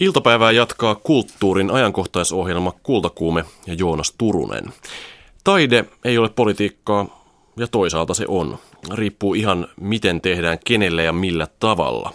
[0.00, 4.72] Iltapäivää jatkaa kulttuurin ajankohtaisohjelma Kultakuume ja Joonas Turunen.
[5.44, 7.24] Taide ei ole politiikkaa
[7.56, 8.58] ja toisaalta se on.
[8.94, 12.12] Riippuu ihan miten tehdään kenelle ja millä tavalla.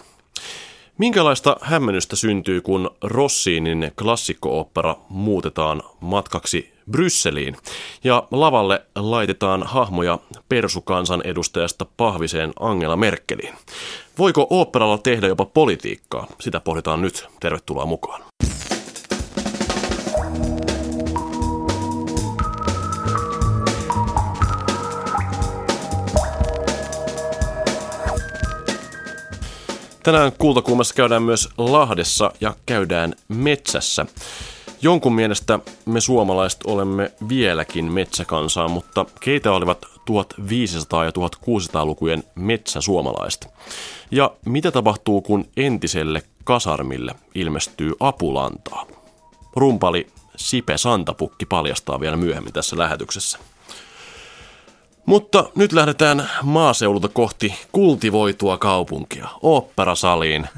[0.98, 7.56] Minkälaista hämmennystä syntyy, kun Rossinin klassikko-opera muutetaan matkaksi Brysseliin
[8.04, 10.18] ja lavalle laitetaan hahmoja
[10.48, 13.54] persukansan edustajasta pahviseen Angela Merkeliin?
[14.18, 16.26] Voiko oopperalla tehdä jopa politiikkaa?
[16.40, 17.28] Sitä pohditaan nyt.
[17.40, 18.22] Tervetuloa mukaan.
[30.02, 34.06] Tänään kultakuumassa käydään myös Lahdessa ja käydään metsässä.
[34.84, 43.48] Jonkun mielestä me suomalaiset olemme vieläkin metsäkansaa, mutta keitä olivat 1500- ja 1600-lukujen metsäsuomalaiset?
[44.10, 48.86] Ja mitä tapahtuu, kun entiselle kasarmille ilmestyy apulantaa?
[49.56, 50.06] Rumpali
[50.36, 53.38] Sipe Santapukki paljastaa vielä myöhemmin tässä lähetyksessä.
[55.06, 60.48] Mutta nyt lähdetään maaseudulta kohti kultivoitua kaupunkia, oopperasaliin.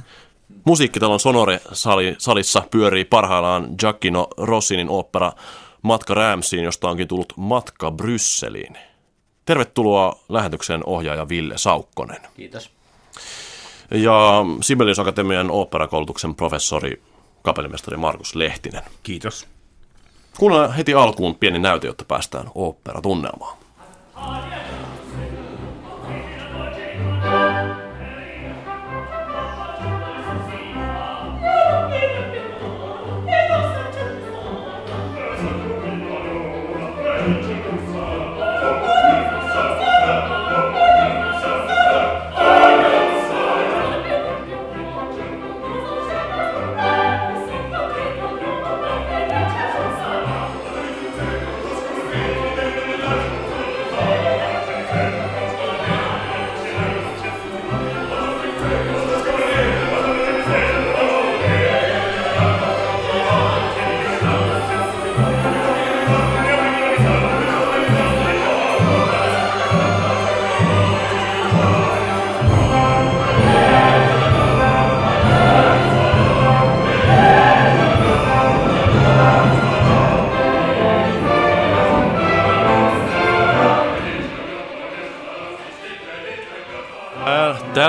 [0.65, 5.33] Musiikkitalon Sonore-salissa pyörii parhaillaan Giacchino Rossinin opera
[5.83, 8.79] Matka Rämsiin, josta onkin tullut Matka Brysseliin.
[9.45, 12.21] Tervetuloa lähetyksen ohjaaja Ville Saukkonen.
[12.37, 12.71] Kiitos.
[13.91, 17.03] Ja Sibelius Akatemian oopperakoulutuksen professori,
[17.43, 18.83] kapellimestari Markus Lehtinen.
[19.03, 19.47] Kiitos.
[20.39, 23.59] Kuunnellaan heti alkuun pieni näyte, jotta päästään oopperatunnelmaan.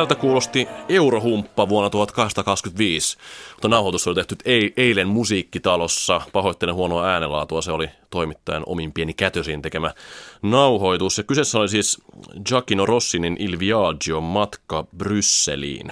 [0.06, 3.18] Tältä kuulosti Eurohumppa vuonna 1825,
[3.52, 4.36] mutta nauhoitus oli tehty
[4.78, 6.22] eilen musiikkitalossa.
[6.34, 9.94] Pahoittelen huonoa äänenlaatua, se oli toimittajan omin pieni kätösiin tekemä
[10.42, 11.18] nauhoitus.
[11.18, 12.02] Ja kyseessä oli siis
[12.46, 15.92] Giacchino Rossinin Il Viaggio matka Brysseliin.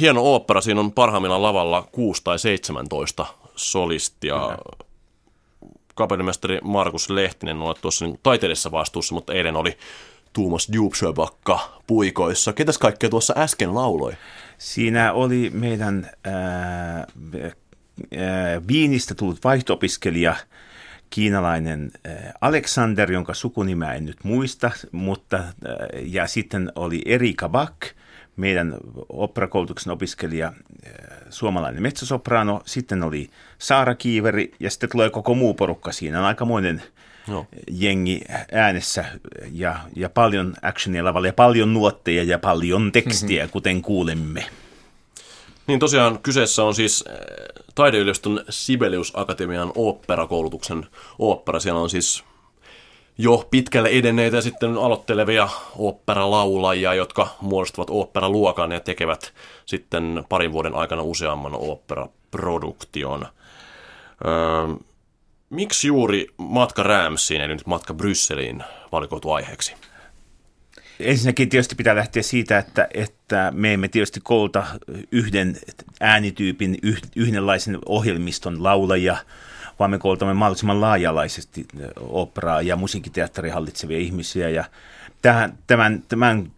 [0.00, 4.58] Hieno opera, siinä on parhaimmillaan lavalla 6 tai 17 solistia.
[5.94, 9.76] Kapellimestari Markus Lehtinen on tuossa niin taiteellisessa vastuussa, mutta eilen oli
[10.32, 12.52] Tuomas Djupsjöbakka puikoissa.
[12.52, 14.12] Ketäs kaikkea tuossa äsken lauloi?
[14.58, 17.06] Siinä oli meidän ää, ää,
[18.68, 20.36] Viinistä tullut vaihto-opiskelija,
[21.10, 21.90] kiinalainen
[22.40, 25.44] Alexander, jonka sukunimeä en nyt muista, mutta
[26.02, 27.76] ja sitten oli Erika Back,
[28.36, 28.76] meidän
[29.08, 30.52] operakoulutuksen opiskelija,
[31.30, 36.18] suomalainen metsäsoprano, sitten oli Saara Kiiveri ja sitten tulee koko muu porukka siinä.
[36.18, 36.82] On aikamoinen
[37.26, 37.46] no.
[37.70, 38.20] jengi
[38.52, 39.04] äänessä
[39.52, 43.52] ja, ja paljon actionia lavalla ja paljon nuotteja ja paljon tekstiä, mm-hmm.
[43.52, 44.46] kuten kuulemme.
[45.66, 47.14] Niin tosiaan kyseessä on siis äh,
[47.74, 50.86] taideyliopiston Sibelius Akatemian oopperakoulutuksen
[51.18, 51.60] ooppera.
[51.60, 52.24] Siellä on siis
[53.18, 59.32] jo pitkälle edenneitä ja sitten aloittelevia oopperalaulajia, jotka muodostavat oopperaluokan ja tekevät
[59.66, 63.26] sitten parin vuoden aikana useamman oopperaproduktion.
[64.24, 64.76] Öö,
[65.52, 69.74] Miksi juuri matka Rämsiin eli nyt matka Brysseliin valikoitu aiheeksi?
[71.00, 74.66] Ensinnäkin tietysti pitää lähteä siitä, että, että me emme tietysti kouluta
[75.10, 75.56] yhden
[76.00, 76.78] äänityypin,
[77.16, 79.16] yhdenlaisen ohjelmiston laulajia,
[79.78, 81.66] vaan me koulutamme mahdollisimman laajalaisesti
[82.00, 84.48] operaa ja musiikkiteatteria hallitsevia ihmisiä.
[84.48, 84.64] Ja
[85.22, 86.52] tämän, tämän, tämän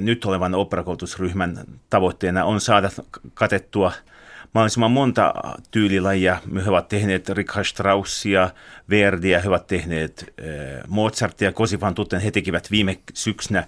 [0.00, 2.90] nyt olevan operakoulutusryhmän tavoitteena on saada
[3.34, 3.92] katettua–
[4.54, 5.34] mahdollisimman monta
[5.70, 6.40] tyylilajia.
[6.64, 8.50] He ovat tehneet Richard Straussia,
[8.90, 12.20] Verdiä, he ovat tehneet äh, Mozartia, Kosifan Tutten.
[12.20, 13.66] He tekivät viime syksynä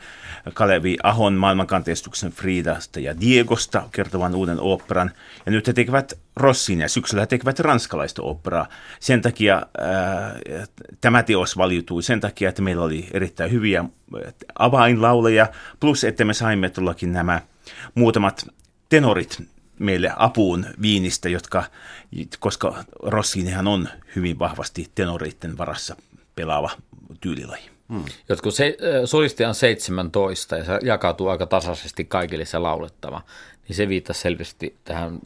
[0.55, 5.11] Kalevi Ahon maailmankanteistuksen Fridasta ja Diegosta kertovan uuden operan.
[5.47, 8.69] Ja nyt he tekevät Rossin ja syksyllä he tekevät ranskalaista operaa.
[9.01, 10.69] Sen takia äh,
[11.01, 13.85] tämä teos valitui sen takia, että meillä oli erittäin hyviä
[14.59, 15.47] avainlauleja,
[15.81, 17.41] plus että me saimme tullakin nämä
[17.95, 18.47] muutamat
[18.89, 21.65] tenorit meille apuun viinistä, jotka,
[22.41, 25.97] koska Rossinihan on hyvin vahvasti tenoreiden varassa
[26.35, 26.71] pelaava
[27.21, 27.71] tyylilaji.
[27.89, 28.05] Hmm.
[28.29, 33.23] Jotkut se, solisti on 17 ja se jakautuu aika tasaisesti kaikille se laulettava,
[33.69, 35.21] niin se viittaa selvästi tähän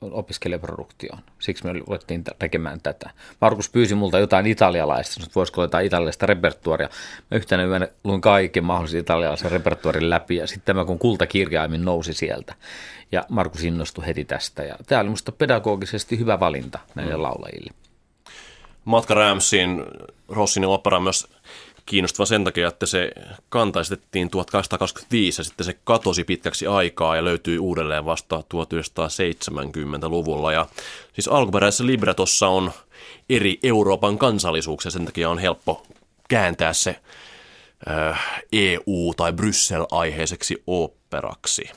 [0.00, 1.18] opiskelijaproduktioon.
[1.38, 3.10] Siksi me ruvettiin tekemään tätä.
[3.40, 6.88] Markus pyysi multa jotain italialaista, että voisiko jotain italialaista repertuaria.
[7.30, 12.14] Mä yhtenä yönä luin kaiken mahdollisen italialaisen repertuarin läpi ja sitten tämä kun kultakirjaimin nousi
[12.14, 12.54] sieltä.
[13.12, 17.22] Ja Markus innostui heti tästä ja tämä oli minusta pedagogisesti hyvä valinta näille mm.
[17.22, 17.70] laulajille.
[18.84, 19.84] Matka Ramsin
[20.28, 21.26] Rossinin opera myös
[21.88, 23.12] kiinnostava sen takia, että se
[23.48, 30.52] kantaistettiin 1825 ja sitten se katosi pitkäksi aikaa ja löytyi uudelleen vasta 1970-luvulla.
[30.52, 30.66] Ja
[31.12, 32.72] siis alkuperäisessä libretossa on
[33.28, 35.86] eri Euroopan kansallisuuksia, sen takia on helppo
[36.28, 37.00] kääntää se
[37.90, 41.70] äh, EU- tai Bryssel-aiheiseksi operaksi.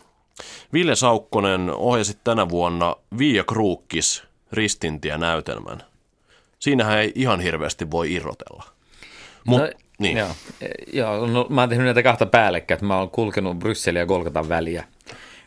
[0.73, 5.83] Ville Saukkonen ohjasi tänä vuonna Via Kruukkis ristintiä-näytelmän.
[6.59, 8.63] Siinähän ei ihan hirveästi voi irrotella.
[9.45, 9.69] Mut, no,
[10.01, 10.17] niin.
[10.17, 10.29] Joo,
[10.93, 14.49] joo no, mä oon tehnyt näitä kahta päällekkäin, että mä oon kulkenut Brysseliä ja Golgatan
[14.49, 14.83] väliä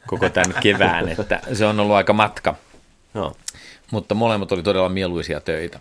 [0.07, 2.55] koko tämän kevään, että se on ollut aika matka.
[3.15, 3.37] Joo.
[3.91, 5.81] Mutta molemmat oli todella mieluisia töitä.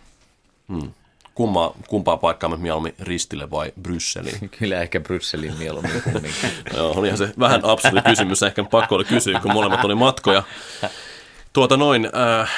[0.68, 0.94] Hmm.
[1.36, 4.50] Kumma, kumpaa paikkaa me mieluummin Ristille vai Brysseliin?
[4.60, 6.52] Kyllä ehkä Brysseliin mieluummin kumminkin.
[6.78, 10.44] Joo, olihan se vähän absurdi kysymys, ehkä pakko oli kysyä, kun molemmat oli matkoja.
[11.54, 12.10] Tuota noin,
[12.42, 12.52] äh,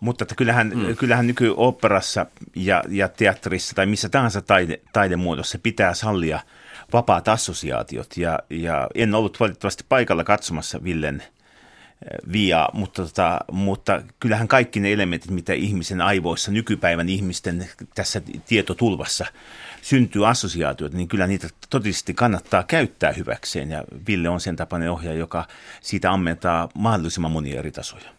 [0.00, 0.96] mutta että kyllähän, mm.
[0.96, 2.26] kyllähän nykyoopperassa
[2.56, 6.40] ja, ja teatterissa tai missä tahansa taide, taidemuodossa pitää sallia
[6.92, 8.16] vapaat assosiaatiot.
[8.16, 14.80] Ja, ja en ollut valitettavasti paikalla katsomassa Villen eh, via, mutta, tota, mutta kyllähän kaikki
[14.80, 19.26] ne elementit, mitä ihmisen aivoissa, nykypäivän ihmisten tässä tietotulvassa
[19.82, 23.70] syntyy assosiaatiot, niin kyllä niitä totisesti kannattaa käyttää hyväkseen.
[23.70, 25.44] Ja Ville on sen tapainen ohjaaja, joka
[25.80, 28.16] siitä ammentaa mahdollisimman monia eri tasoja.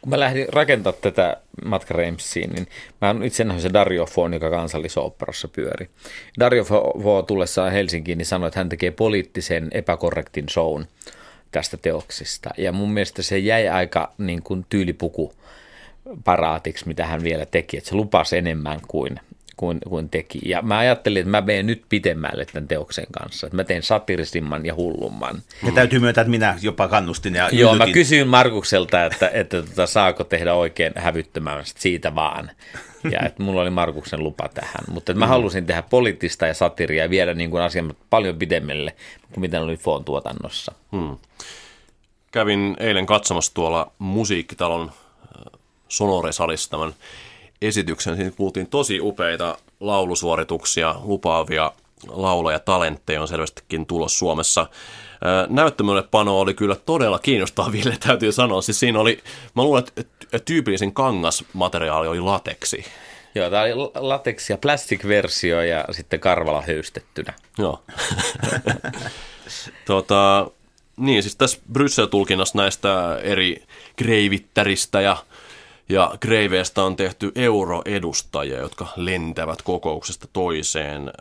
[0.00, 2.66] Kun mä lähdin rakentamaan tätä Matka Reimsiin, niin
[3.00, 5.88] mä oon itse nähnyt se Dario Fon, joka kansallisoopperassa pyöri.
[6.40, 10.86] Dario Fo tullessaan Helsinkiin niin sanoi, että hän tekee poliittisen epäkorrektin shown
[11.50, 12.50] tästä teoksista.
[12.58, 15.32] Ja mun mielestä se jäi aika niin kuin tyylipuku
[16.24, 17.76] paraatiksi, mitä hän vielä teki.
[17.76, 19.20] Että se lupasi enemmän kuin
[19.56, 20.38] kuin, kuin teki.
[20.44, 23.46] Ja mä ajattelin, että mä menen nyt pitemmälle tämän teoksen kanssa.
[23.46, 25.42] Että mä teen satirisimman ja hullumman.
[25.66, 29.86] Ja täytyy myöntää, että minä jopa kannustin ja Joo, mä kysyin Markukselta, että, että tota,
[29.86, 32.50] saako tehdä oikein hävyttömästi siitä vaan.
[33.10, 34.84] Ja että mulla oli Markuksen lupa tähän.
[34.90, 35.30] Mutta että mä mm.
[35.30, 38.96] halusin tehdä poliittista ja satiria ja viedä niin kuin asian paljon pidemmälle
[39.32, 40.72] kuin mitä oli Foon tuotannossa.
[40.92, 41.16] Hmm.
[42.32, 44.92] Kävin eilen katsomassa tuolla musiikkitalon
[45.88, 46.94] Sonore-salissa tämän
[47.62, 48.16] esityksen.
[48.16, 51.72] Siinä kuultiin tosi upeita laulusuorituksia, lupaavia
[52.08, 54.66] lauloja, talentteja on selvästikin tulos Suomessa.
[55.48, 58.62] Näyttämölle pano oli kyllä todella kiinnostava, Ville, täytyy sanoa.
[58.62, 59.22] Siis siinä oli,
[59.54, 62.84] mä luulen, että tyypillisin kangasmateriaali oli lateksi.
[63.34, 67.34] Joo, tämä oli lateksi ja plastic-versio ja sitten karvala höystettynä.
[67.58, 67.82] Joo.
[69.86, 70.50] tota,
[70.96, 73.64] niin, siis tässä Bryssel-tulkinnassa näistä eri
[73.96, 75.16] kreivittäristä ja
[75.88, 81.12] ja Greiveestä on tehty euroedustajia, jotka lentävät kokouksesta toiseen.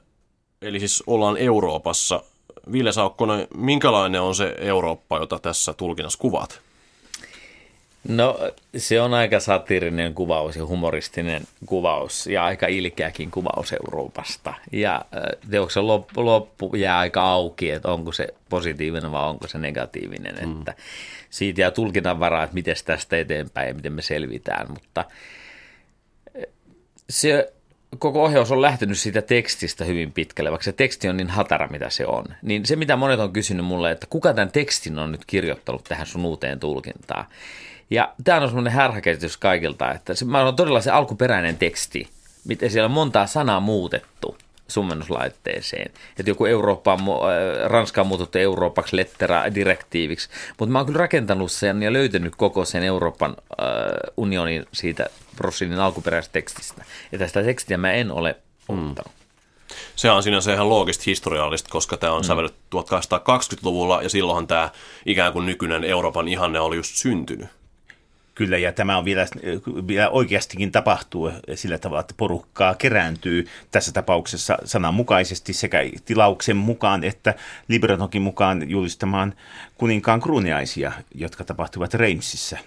[0.62, 2.24] Eli siis ollaan Euroopassa.
[2.72, 6.62] Ville Saukkonen, minkälainen on se Eurooppa, jota tässä tulkinnassa kuvat?
[8.08, 8.40] No
[8.78, 14.54] se on aika satiirinen kuvaus ja humoristinen kuvaus ja aika ilkeäkin kuvaus Euroopasta.
[14.72, 15.06] Ja
[15.50, 20.36] teoksen loppu, loppu jää aika auki, että onko se positiivinen vai onko se negatiivinen.
[20.46, 20.60] Mm.
[20.60, 20.74] Että
[21.30, 24.72] siitä jää tulkinnan varaa, että miten tästä eteenpäin ja miten me selvitään.
[24.72, 25.06] Mutta
[27.10, 27.54] se
[28.00, 31.90] koko ohjaus on lähtenyt siitä tekstistä hyvin pitkälle, vaikka se teksti on niin hatara, mitä
[31.90, 32.26] se on.
[32.42, 36.08] Niin se, mitä monet on kysynyt mulle, että kuka tämän tekstin on nyt kirjoittanut tähän
[36.08, 37.26] sun uuteen tulkintaan.
[37.90, 42.10] Ja tämä on semmoinen härhäkäsitys kaikilta, että se, mä on todella se alkuperäinen teksti,
[42.46, 44.38] miten siellä on montaa sanaa muutettu
[44.68, 45.92] summennuslaitteeseen.
[46.20, 47.00] Että joku Eurooppa äh,
[47.70, 50.30] Ranska on muututtu Euroopaksi lettera direktiiviksi.
[50.60, 53.66] Mutta mä oon kyllä rakentanut sen ja löytänyt koko sen Euroopan äh,
[54.18, 55.06] unionin siitä
[55.38, 56.86] Rossinin alkuperäisestä tekstistä.
[57.12, 58.36] Ja tästä tekstiä mä en ole
[58.68, 59.12] muuttanut.
[59.12, 59.26] Mm.
[59.96, 62.26] Se on sinänsä ihan loogista historiallista, koska tämä on mm.
[62.26, 64.70] sävellyt 1820-luvulla ja silloinhan tämä
[65.06, 67.48] ikään kuin nykyinen Euroopan ihanne oli just syntynyt.
[68.36, 69.26] Kyllä, ja tämä on vielä,
[69.88, 77.34] vielä oikeastikin tapahtuu sillä tavalla, että porukkaa kerääntyy tässä tapauksessa sananmukaisesti sekä tilauksen mukaan että
[77.68, 79.34] Liberatokin mukaan julistamaan
[79.78, 82.58] kuninkaan kruuniaisia, jotka tapahtuvat Reimsissä.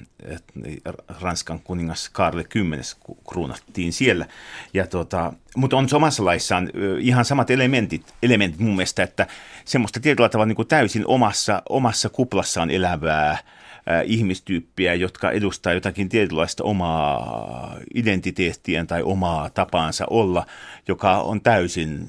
[1.20, 2.96] Ranskan kuningas Karle X
[3.28, 4.26] kruunattiin siellä.
[4.74, 6.70] Ja tuota, mutta on omassa laissaan
[7.00, 9.26] ihan samat elementit, elementit mun mielestä, että
[9.64, 13.38] semmoista tietyllä tavalla niin kuin täysin omassa, omassa kuplassaan elävää
[14.04, 20.46] ihmistyyppiä, jotka edustaa jotakin tietynlaista omaa identiteettiä tai omaa tapaansa olla,
[20.88, 22.08] joka on täysin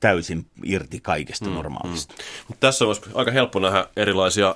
[0.00, 2.14] täysin irti kaikesta mm, normaalista.
[2.48, 2.56] Mm.
[2.60, 4.54] Tässä olisi aika helppo nähdä erilaisia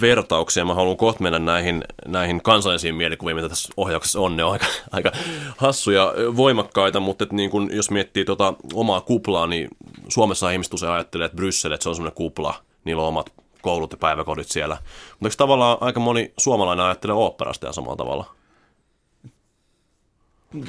[0.00, 0.64] vertauksia.
[0.64, 4.36] Mä haluan kohta mennä näihin, näihin kansallisiin mielikuviin, mitä tässä ohjauksessa on.
[4.36, 5.12] Ne on aika, aika
[5.56, 9.68] hassuja, voimakkaita, mutta että niin kun, jos miettii tota omaa kuplaa, niin
[10.08, 13.92] Suomessa ihmiset usein ajattelee, että Bryssel, että se on semmoinen kupla, niillä on omat koulut
[13.92, 14.74] ja päiväkodit siellä.
[15.10, 18.34] Mutta eikö tavallaan aika moni suomalainen ajattelee oopperasta ja samalla tavalla?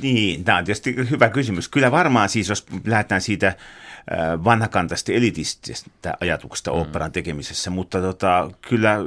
[0.01, 1.67] Niin, tämä on tietysti hyvä kysymys.
[1.67, 3.55] Kyllä varmaan siis, jos lähdetään siitä
[4.43, 6.77] vanhakantaista elitististä ajatuksesta mm.
[6.77, 8.97] oopperan tekemisessä, mutta tota, kyllä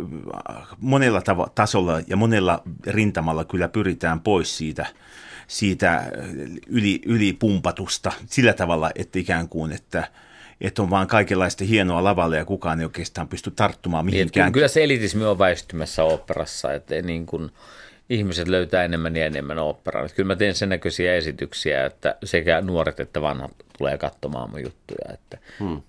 [0.80, 4.86] monella tav- tasolla ja monella rintamalla kyllä pyritään pois siitä,
[5.46, 6.12] siitä
[6.66, 10.08] yli, ylipumpatusta sillä tavalla, että ikään kuin, että
[10.62, 14.52] että on vaan kaikenlaista hienoa lavalle ja kukaan ei oikeastaan pysty tarttumaan niin, mihinkään.
[14.52, 17.50] Kyllä se elitismi on väistymässä oopperassa, että niin kuin–
[18.12, 20.08] ihmiset löytää enemmän ja enemmän oopperaa.
[20.08, 25.14] Kyllä mä teen sen näköisiä esityksiä, että sekä nuoret että vanhat tulee katsomaan mun juttuja.
[25.14, 25.82] Että hmm.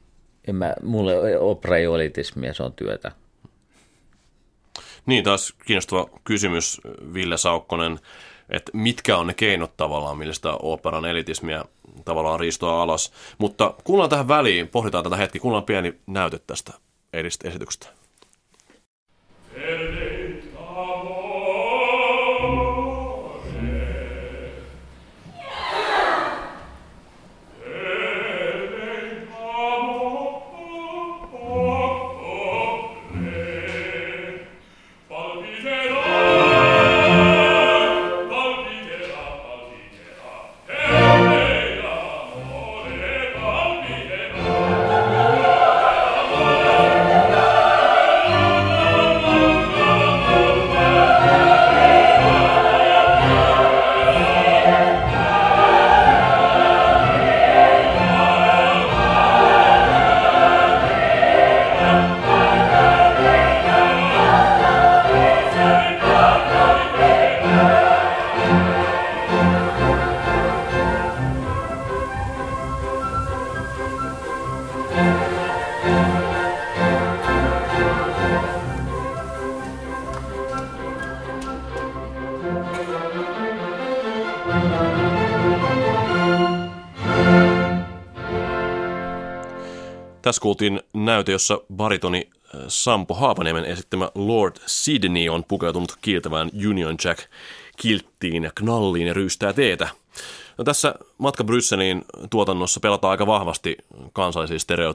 [0.48, 3.12] en mä, mulle opera ei ole elitismiä, se on työtä.
[5.06, 6.82] Niin, taas kiinnostava kysymys,
[7.14, 8.00] Ville Saukkonen,
[8.50, 11.66] että mitkä on ne keinot tavallaan, millä sitä operan elitismiä
[12.06, 13.12] tavallaan riistoa alas.
[13.38, 16.74] Mutta kuullaan tähän väliin, pohditaan tätä hetki, kuullaan pieni näyte tästä
[17.44, 18.03] esityksestä.
[90.24, 96.96] Tässä kuultiin näyte, jossa baritoni äh, Sampo Haapaniemen esittämä Lord Sydney on pukeutunut kiiltävään Union
[97.06, 97.20] Jack
[97.78, 99.88] kilttiin ja knalliin ja ryystää teetä.
[100.58, 103.78] No, tässä Matka Brysseliin tuotannossa pelataan aika vahvasti
[104.14, 104.94] kansallisia stereo,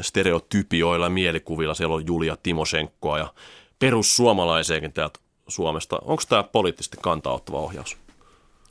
[0.00, 1.74] stereotypioilla mielikuvilla.
[1.74, 3.32] Siellä on Julia Timoshenkoa ja
[3.78, 5.98] perussuomalaisiakin täältä Suomesta.
[6.02, 7.96] Onko tämä poliittisesti kantaa ohjaus?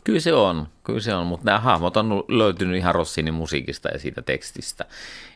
[0.04, 4.00] Kyllä se on, kyllä se on, mutta nämä hahmot on löytynyt ihan Rossinin musiikista ja
[4.00, 4.86] siitä tekstistä.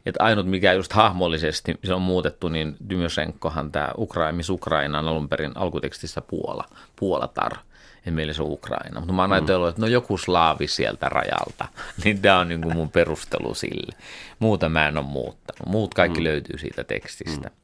[0.06, 5.52] Et ainut mikä just hahmollisesti se on muutettu, niin Dymysenkohan tämä Ukraimis Ukrainan alun perin
[5.56, 7.58] alkutekstissä Puola, Puolatar,
[8.06, 9.00] ja meillä se on Ukraina.
[9.00, 11.68] Mutta mä oon ajatellut, että no joku slaavi sieltä rajalta,
[12.04, 13.96] niin tämä on niin kuin mun perustelu sille.
[14.40, 15.66] Muuta mä en ole muuttanut.
[15.66, 16.24] Muut kaikki mm.
[16.24, 17.50] löytyy siitä tekstistä.
[17.50, 17.56] Mm.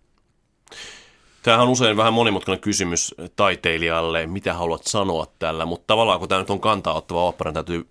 [1.43, 6.41] Tämähän on usein vähän monimutkainen kysymys taiteilijalle, mitä haluat sanoa tällä, mutta tavallaan kun tämä
[6.41, 7.87] nyt on kantaa ottava opera, niin täytyy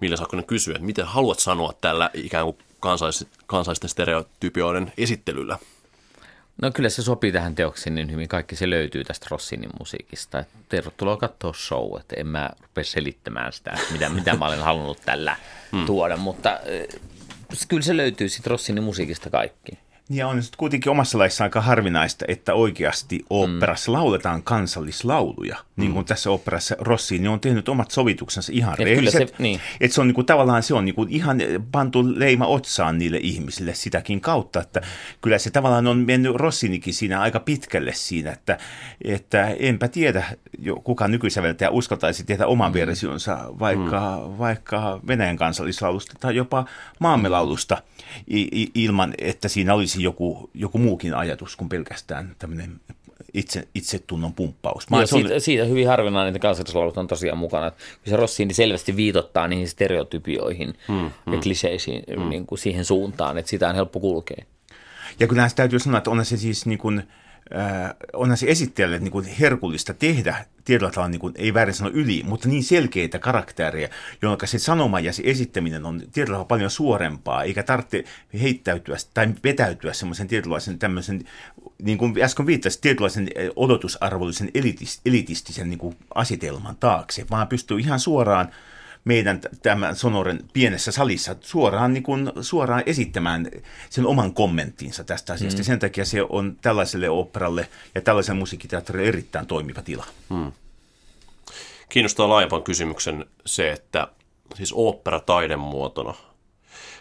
[0.00, 5.58] Millä Saakkonen kysyä, että mitä haluat sanoa tällä ikään kuin kansallis- kansallisten stereotypioiden esittelyllä?
[6.62, 8.28] No kyllä se sopii tähän teoksiin niin hyvin.
[8.28, 10.44] Kaikki se löytyy tästä Rossinin musiikista.
[10.68, 15.36] Tervetuloa katsoa show, että en mä rupea selittämään sitä, mitä, mitä mä olen halunnut tällä
[15.72, 15.86] hmm.
[15.86, 16.60] tuoda, mutta
[17.68, 19.78] kyllä se löytyy sitten Rossinin musiikista kaikki.
[20.10, 23.98] Ja on kuitenkin omassa laissa aika harvinaista, että oikeasti oopperassa mm.
[23.98, 25.56] lauletaan kansallislauluja.
[25.76, 26.06] Niin kuin mm.
[26.06, 29.28] tässä oopperassa Rossini on tehnyt omat sovituksensa ihan Et rehelliset.
[29.28, 29.60] Se, niin.
[29.80, 31.38] Että se on niin kuin, tavallaan se on niin kuin ihan
[31.72, 34.80] pantu leima otsaan niille ihmisille sitäkin kautta, että
[35.20, 38.58] kyllä se tavallaan on mennyt Rossinikin siinä aika pitkälle siinä, että,
[39.04, 40.24] että enpä tiedä,
[40.84, 42.74] kuka nykysäveltäjä uskaltaisi tehdä oman mm.
[42.74, 44.38] versionsa vaikka, mm.
[44.38, 46.64] vaikka Venäjän kansallislaulusta tai jopa
[46.98, 47.82] maamelaulusta
[48.74, 52.80] ilman, että siinä olisi joku, joku muukin ajatus kuin pelkästään tämmöinen
[53.34, 54.90] itse, itsetunnon pumppaus.
[54.90, 55.40] Mä siitä, on...
[55.40, 57.66] siitä hyvin harvinainen, että kansallislaulut on tosiaan mukana.
[57.66, 61.40] Että se Rossini selvästi viitottaa niihin stereotypioihin hmm, ja hmm.
[61.40, 62.28] kliseisiin hmm.
[62.28, 64.44] Niin kuin siihen suuntaan, että sitä on helppo kulkea.
[65.20, 67.06] Ja kyllähän se täytyy sanoa, että on se siis niin kuin, äh,
[68.12, 72.22] onhan se esittäjälle niin kuin herkullista tehdä tietyllä tavalla, niin kuin, ei väärin sanoa yli,
[72.26, 73.88] mutta niin selkeitä karaktereja,
[74.22, 78.04] jolloin se sanoma ja se esittäminen on tietyllä tavalla paljon suorempaa, eikä tarvitse
[78.40, 81.24] heittäytyä tai vetäytyä semmoisen tietynlaisen tämmöisen,
[81.82, 88.00] niin kuin äsken viittasin, tietynlaisen odotusarvollisen elitis, elitistisen niin kuin asetelman taakse, vaan pystyy ihan
[88.00, 88.48] suoraan
[89.04, 93.50] meidän tämän Sonoren pienessä salissa suoraan, niin kuin, suoraan esittämään
[93.90, 95.60] sen oman kommenttinsa tästä asiasta.
[95.60, 95.64] Mm.
[95.64, 100.04] Sen takia se on tällaiselle operalle ja tällaiselle musiikkiteatterille erittäin toimiva tila.
[100.28, 100.52] Mm.
[101.88, 104.08] Kiinnostaa laajempan kysymyksen se, että
[104.54, 106.14] siis opera taidemuotona,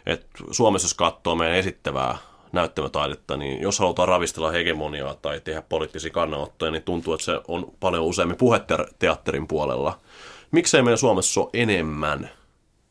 [0.05, 2.17] että Suomessa jos katsoo meidän esittävää
[2.51, 7.73] näyttämötaidetta, niin jos halutaan ravistella hegemoniaa tai tehdä poliittisia kannanottoja, niin tuntuu, että se on
[7.79, 9.99] paljon useammin puheteatterin puolella–
[10.51, 12.29] Miksei meidän Suomessa ole enemmän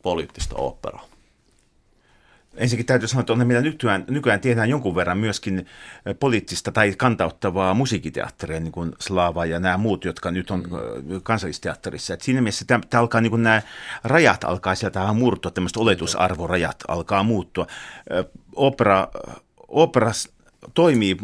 [0.02, 1.04] poliittista operaa?
[2.56, 5.66] Ensinnäkin täytyy sanoa, että mitä nykyään, nykyään tehdään jonkun verran myöskin
[6.20, 10.64] poliittista tai kantauttavaa musiikkiteatteria, niin kuin Slava ja nämä muut, jotka nyt on
[11.22, 12.14] kansallisteatterissa.
[12.14, 13.62] Et siinä mielessä tämä, tämä alkaa, niin kuin nämä
[14.04, 17.66] rajat alkaa sieltä murtua, tämmöiset oletusarvorajat alkaa muuttua.
[18.54, 19.08] Opera,
[19.68, 20.12] opera
[20.74, 21.16] toimii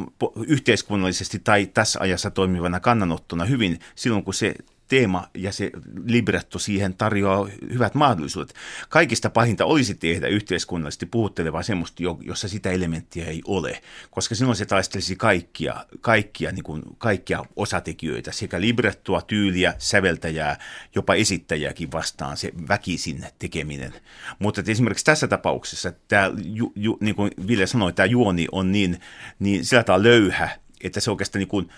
[0.46, 4.54] yhteiskunnallisesti tai tässä ajassa toimivana kannanottona hyvin silloin, kun se
[4.92, 5.70] teema ja se
[6.06, 8.54] libretto siihen tarjoaa hyvät mahdollisuudet.
[8.88, 14.66] Kaikista pahinta olisi tehdä yhteiskunnallisesti puhuttelevaa semmoista, jossa sitä elementtiä ei ole, koska silloin se
[14.66, 20.58] taistelisi kaikkia, kaikkia, niin kuin, kaikkia osatekijöitä, sekä librettoa, tyyliä, säveltäjää,
[20.94, 23.94] jopa esittäjääkin vastaan se väkisin tekeminen.
[24.38, 29.00] Mutta esimerkiksi tässä tapauksessa, tämä, ju, ju, niin kuin Ville sanoi, tämä juoni on niin,
[29.38, 30.49] niin sillä tavalla löyhä,
[30.82, 31.68] että se oikeastaan niin kuin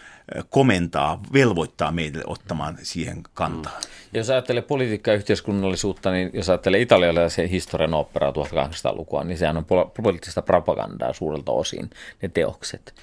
[0.51, 3.73] komentaa, velvoittaa meille ottamaan siihen kantaa.
[3.73, 4.19] Mm.
[4.19, 9.65] Jos ajattelee politiikkaa ja yhteiskunnallisuutta, niin jos ajattelee italialaisen historian operaa 1800-lukua, niin sehän on
[10.03, 11.91] poliittista propagandaa suurelta osin
[12.23, 12.95] ne teokset.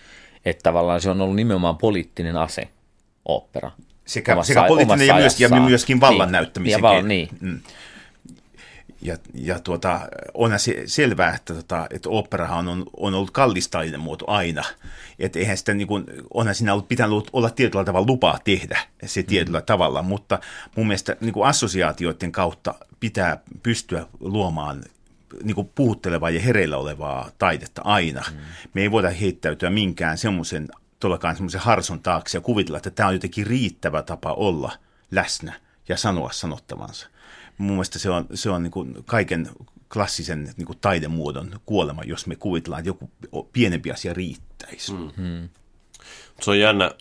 [0.46, 2.68] Että tavallaan se on ollut nimenomaan poliittinen ase,
[3.26, 3.72] opera.
[4.06, 6.84] Sekä, omassa, sekä poliittinen ja myöskin, ja myöskin vallan niin, näyttämisen.
[6.84, 7.30] Ja niin.
[7.42, 7.60] Mm
[9.02, 10.00] ja, ja tuota,
[10.34, 14.64] onhan se selvää, että, tuota, että operahan on, on ollut kallis taidemuoto aina.
[15.20, 19.24] Että eihän sitä, niin kuin, onhan siinä ollut, pitänyt olla tietyllä tavalla lupaa tehdä se
[19.24, 19.66] tietyllä mm.
[19.66, 20.40] tavalla, mutta
[20.76, 24.84] mun mielestä niin kuin assosiaatioiden kautta pitää pystyä luomaan
[25.44, 28.24] niin kuin puhuttelevaa ja hereillä olevaa taidetta aina.
[28.32, 28.38] Mm.
[28.74, 33.16] Me ei voida heittäytyä minkään semmoisen tuollakaan semmoisen harson taakse ja kuvitella, että tämä on
[33.16, 34.72] jotenkin riittävä tapa olla
[35.12, 35.54] läsnä
[35.90, 37.08] ja sanoa sanottavansa
[37.62, 39.50] mun mielestä se on, se on niin kuin kaiken
[39.94, 43.10] klassisen niin kuin taidemuodon kuolema, jos me kuvitellaan, että joku
[43.54, 44.94] pienempi asia riittäisi.
[44.94, 45.50] Mm-hmm.
[46.42, 46.92] Se on jännä.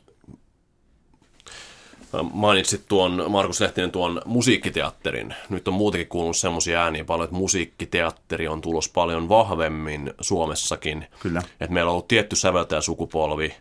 [2.33, 5.35] Mainitsit tuon, Markus Lehtinen, tuon musiikkiteatterin.
[5.49, 11.07] Nyt on muutenkin kuulunut semmoisia ääniä paljon, että musiikkiteatteri on tulos paljon vahvemmin Suomessakin.
[11.21, 11.43] Kyllä.
[11.61, 13.55] Että meillä on ollut tietty säveltäjäsukupolvi,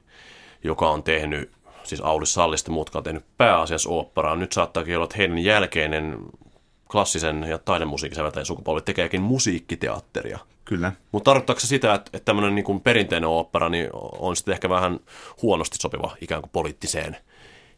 [0.64, 1.52] joka on tehnyt,
[1.84, 4.36] siis Auli Sallista muut, on tehnyt pääasiassa oopperaa.
[4.36, 6.18] Nyt saattaakin olla, että heidän jälkeinen
[6.92, 10.40] klassisen ja taidemusiikin säveltäjän sukupolvi tekeekin musiikkiteatteria.
[10.66, 10.92] Kyllä.
[11.12, 15.00] Mutta tarkoittaako se sitä, että, että tämmöinen niin perinteinen opera niin on sitten ehkä vähän
[15.42, 17.18] huonosti sopiva ikään kuin poliittiseen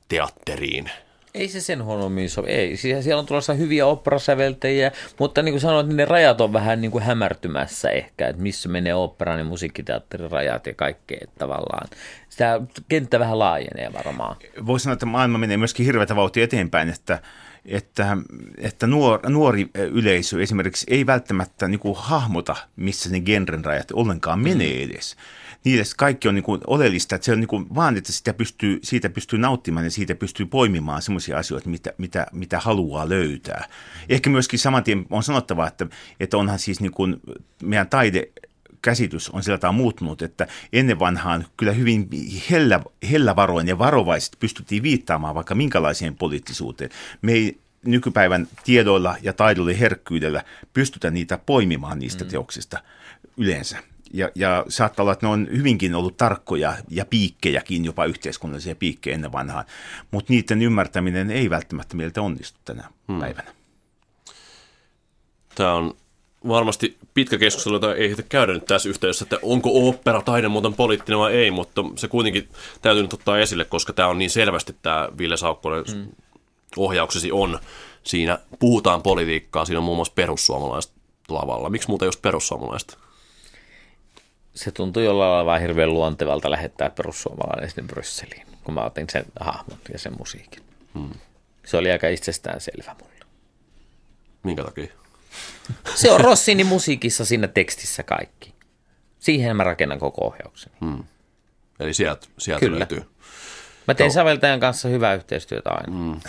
[0.07, 0.91] teatteriin?
[1.33, 2.49] Ei se sen huonommin sovi.
[2.49, 6.53] Ei, siis siellä on tulossa hyviä operasäveltäjiä, mutta niin kuin sanoit, niin ne rajat on
[6.53, 11.87] vähän niin kuin hämärtymässä ehkä, että missä menee operan ja musiikkiteatterin rajat ja kaikkea tavallaan.
[12.29, 14.35] Sitä kenttä vähän laajenee varmaan.
[14.65, 17.19] Voisi sanoa, että maailma menee myöskin hirveätä vauhtia eteenpäin, että
[17.65, 18.17] että,
[18.57, 24.39] että nuor, nuori yleisö esimerkiksi ei välttämättä niin kuin hahmota, missä ne genren rajat ollenkaan
[24.39, 24.43] mm.
[24.43, 25.15] menee edes.
[25.63, 28.79] Niille kaikki on niin kuin oleellista, että se on niin kuin vaan, että sitä pystyy,
[28.83, 33.65] siitä pystyy nauttimaan ja siitä pystyy poimimaan sellaisia asioita, mitä, mitä, mitä haluaa löytää.
[34.09, 35.87] Ehkä myöskin saman tien on sanottava, että,
[36.19, 37.19] että onhan siis niin kuin
[37.63, 38.29] meidän taide
[38.81, 42.09] käsitys on sillä tavalla muuttunut, että ennen vanhaan kyllä hyvin
[42.49, 42.79] hellä,
[43.11, 46.89] hellävaroin ja varovaisesti pystyttiin viittaamaan vaikka minkälaiseen poliittisuuteen.
[47.21, 52.29] Me ei nykypäivän tiedoilla ja taidolla ja herkkyydellä pystytä niitä poimimaan niistä mm.
[52.29, 52.79] teoksista
[53.37, 53.77] yleensä.
[54.13, 59.15] Ja, ja saattaa olla, että ne on hyvinkin ollut tarkkoja ja piikkejäkin, jopa yhteiskunnallisia piikkejä
[59.15, 59.65] ennen vanhaan,
[60.11, 63.19] mutta niiden ymmärtäminen ei välttämättä meiltä onnistu tänä hmm.
[63.19, 63.53] päivänä.
[65.55, 65.95] Tämä on
[66.47, 71.19] varmasti pitkä keskustelu, jota ei ehitä käydä nyt tässä yhteydessä, että onko opera taidemuoton poliittinen
[71.19, 72.49] vai ei, mutta se kuitenkin
[72.81, 76.07] täytyy nyt ottaa esille, koska tämä on niin selvästi tämä Ville Saukkonen mm.
[76.77, 77.59] ohjauksesi on.
[78.03, 80.91] Siinä puhutaan politiikkaa, siinä on muun muassa perussuomalaiset
[81.29, 81.69] lavalla.
[81.69, 82.97] Miksi muuta just perussuomalaiset?
[84.53, 89.25] Se tuntui jollain lailla vähän hirveän luontevalta lähettää perussuomalainen sinne Brysseliin, kun mä otin sen
[89.39, 90.63] hahmot ja sen musiikin.
[90.93, 91.09] Hmm.
[91.65, 93.25] Se oli aika itsestään selvä mulle.
[94.43, 95.00] Minkä takia?
[95.95, 98.53] Se on Rossini musiikissa siinä tekstissä kaikki.
[99.19, 100.71] Siihen mä rakennan koko ohjauksen.
[100.81, 101.03] Hmm.
[101.79, 102.79] Eli sieltä, sieltä Kyllä.
[102.79, 103.03] löytyy.
[103.87, 105.93] Mä tein säveltäjän kanssa hyvää yhteistyötä aina.
[105.93, 106.19] Mm.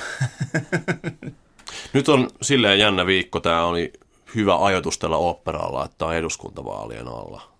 [1.92, 3.40] Nyt on silleen jännä viikko.
[3.40, 3.92] Tämä oli
[4.34, 7.52] hyvä ajoitus tällä oopperalla, että on eduskuntavaalien alla.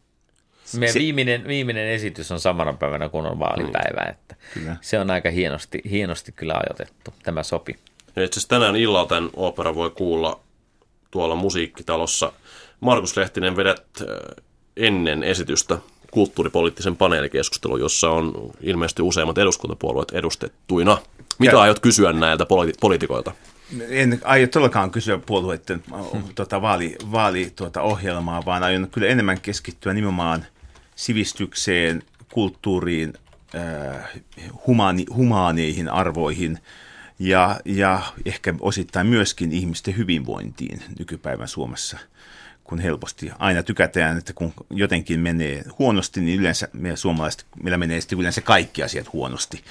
[0.76, 0.98] Meidän se...
[0.98, 4.00] viimeinen, viimeinen esitys on samana päivänä, kun on vaalipäivä.
[4.00, 4.10] Niin.
[4.10, 4.76] Että Kyllä.
[4.80, 7.14] Se on aika hienosti, hienosti kyllä ajoitettu.
[7.22, 7.78] Tämä sopi.
[8.16, 10.40] Ja itse asiassa tänään illalla tämän opera voi kuulla
[11.12, 12.32] tuolla musiikkitalossa.
[12.80, 14.02] Markus Lehtinen vedät
[14.76, 15.78] ennen esitystä
[16.10, 20.98] kulttuuripoliittisen paneelikeskustelun, jossa on ilmeisesti useimmat eduskuntapuolueet edustettuina.
[21.38, 23.32] Mitä aiot kysyä näiltä politi- poliitikoilta?
[23.88, 25.82] En aio todellakaan kysyä puolueiden
[26.34, 30.46] tuota, vaali, vaali tuota, ohjelmaa, vaan aion kyllä enemmän keskittyä nimenomaan
[30.96, 33.12] sivistykseen, kulttuuriin,
[33.54, 34.10] äh,
[34.66, 36.58] humaani, humaaneihin arvoihin
[37.18, 41.98] ja, ja ehkä osittain myöskin ihmisten hyvinvointiin nykypäivän Suomessa
[42.64, 48.00] kun helposti aina tykätään, että kun jotenkin menee huonosti, niin yleensä me suomalaiset, meillä menee
[48.00, 49.64] sitten yleensä kaikki asiat huonosti.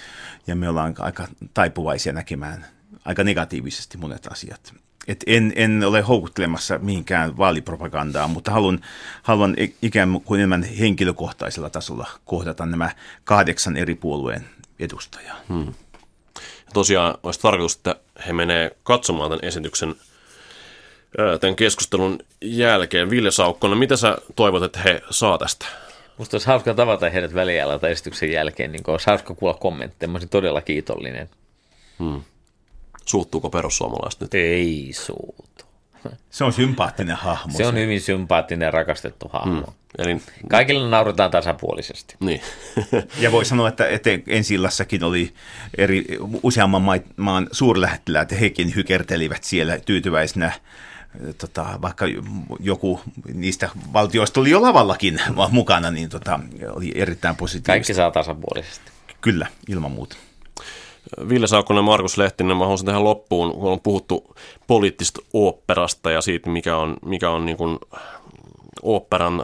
[0.47, 2.65] Ja me ollaan aika taipuvaisia näkemään
[3.05, 4.73] aika negatiivisesti monet asiat.
[5.07, 8.79] Et en, en ole houkuttelemassa mihinkään vaalipropagandaan, mutta haluan,
[9.23, 12.89] haluan ikään kuin enemmän henkilökohtaisella tasolla kohdata nämä
[13.23, 14.45] kahdeksan eri puolueen
[14.79, 15.37] edustajaa.
[15.49, 15.73] Hmm.
[16.73, 17.95] Tosiaan olisi tarkoitus, että
[18.27, 19.95] he menee katsomaan tämän esityksen
[21.41, 23.09] tämän keskustelun jälkeen.
[23.09, 25.65] Ville Saukkonen, mitä sä toivot, että he saa tästä?
[26.17, 30.07] Musta olisi hauska tavata heidät väliajalla tai esityksen jälkeen, niin olisi hauska kuulla kommentteja.
[30.07, 31.29] Mä olisin todella kiitollinen.
[33.05, 34.33] Suuttuuko perussuomalaiset nyt?
[34.33, 35.65] Ei suutu.
[36.29, 37.57] Se on sympaattinen hahmo.
[37.57, 39.61] Se on hyvin sympaattinen ja rakastettu hahmo.
[39.61, 39.73] Mm.
[39.97, 42.15] Eli, Kaikille nauretaan tasapuolisesti.
[42.19, 42.41] niin.
[43.19, 45.33] Ja voi sanoa, että, että ensi illassakin oli
[45.77, 46.05] eri,
[46.43, 50.51] useamman mai- maan suurlähettiläät, hekin hykertelivät siellä tyytyväisenä,
[51.37, 52.05] tota, vaikka
[52.59, 53.01] joku
[53.33, 57.71] niistä valtioista oli jo lavallakin mukana, niin tota, oli erittäin positiivista.
[57.71, 58.91] Kaikki saa tasapuolisesti.
[59.21, 60.15] Kyllä, ilman muuta.
[61.29, 64.35] Ville Saukkonen ja Markus Lehtinen, mä haluaisin tähän loppuun, kun on puhuttu
[64.67, 67.79] poliittisesta oopperasta ja siitä, mikä on, mikä on niin kuin
[68.81, 69.43] oopperan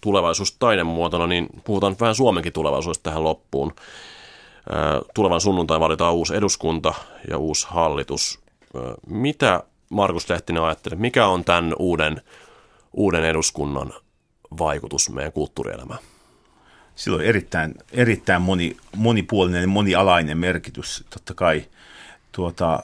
[0.00, 3.72] tulevaisuus taidemuotona, niin puhutaan vähän Suomenkin tulevaisuudesta tähän loppuun.
[4.72, 6.94] Ää, Tulevan sunnuntai valitaan uusi eduskunta
[7.30, 8.40] ja uusi hallitus.
[9.06, 12.22] Mitä Markus Lehtinen ajattelee, mikä on tämän uuden,
[12.92, 13.92] uuden eduskunnan
[14.58, 16.00] vaikutus meidän kulttuurielämään?
[16.96, 21.64] Sillä on erittäin, erittäin moni, monipuolinen ja monialainen merkitys totta kai.
[22.32, 22.82] Tuota,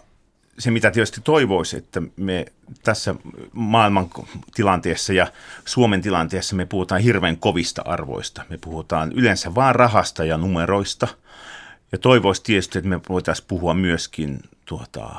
[0.59, 2.47] se, mitä tietysti toivoisi, että me
[2.83, 3.15] tässä
[3.53, 4.11] maailman
[4.55, 5.27] tilanteessa ja
[5.65, 8.45] Suomen tilanteessa me puhutaan hirveän kovista arvoista.
[8.49, 11.09] Me puhutaan yleensä vain rahasta ja numeroista.
[11.93, 15.11] Ja toivoisi tietysti, että me voitaisiin puhua myöskin tuota,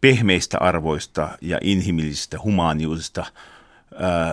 [0.00, 3.26] pehmeistä arvoista ja inhimillisistä humaaniudesta,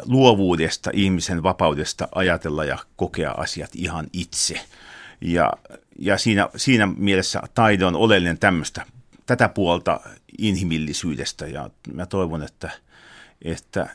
[0.06, 4.62] luovuudesta, ihmisen vapaudesta ajatella ja kokea asiat ihan itse.
[5.22, 5.52] Ja,
[6.00, 8.86] ja siinä, siinä mielessä taide on oleellinen tämmöistä,
[9.26, 10.00] tätä puolta
[10.38, 12.72] inhimillisyydestä ja mä toivon, että,
[13.42, 13.90] että,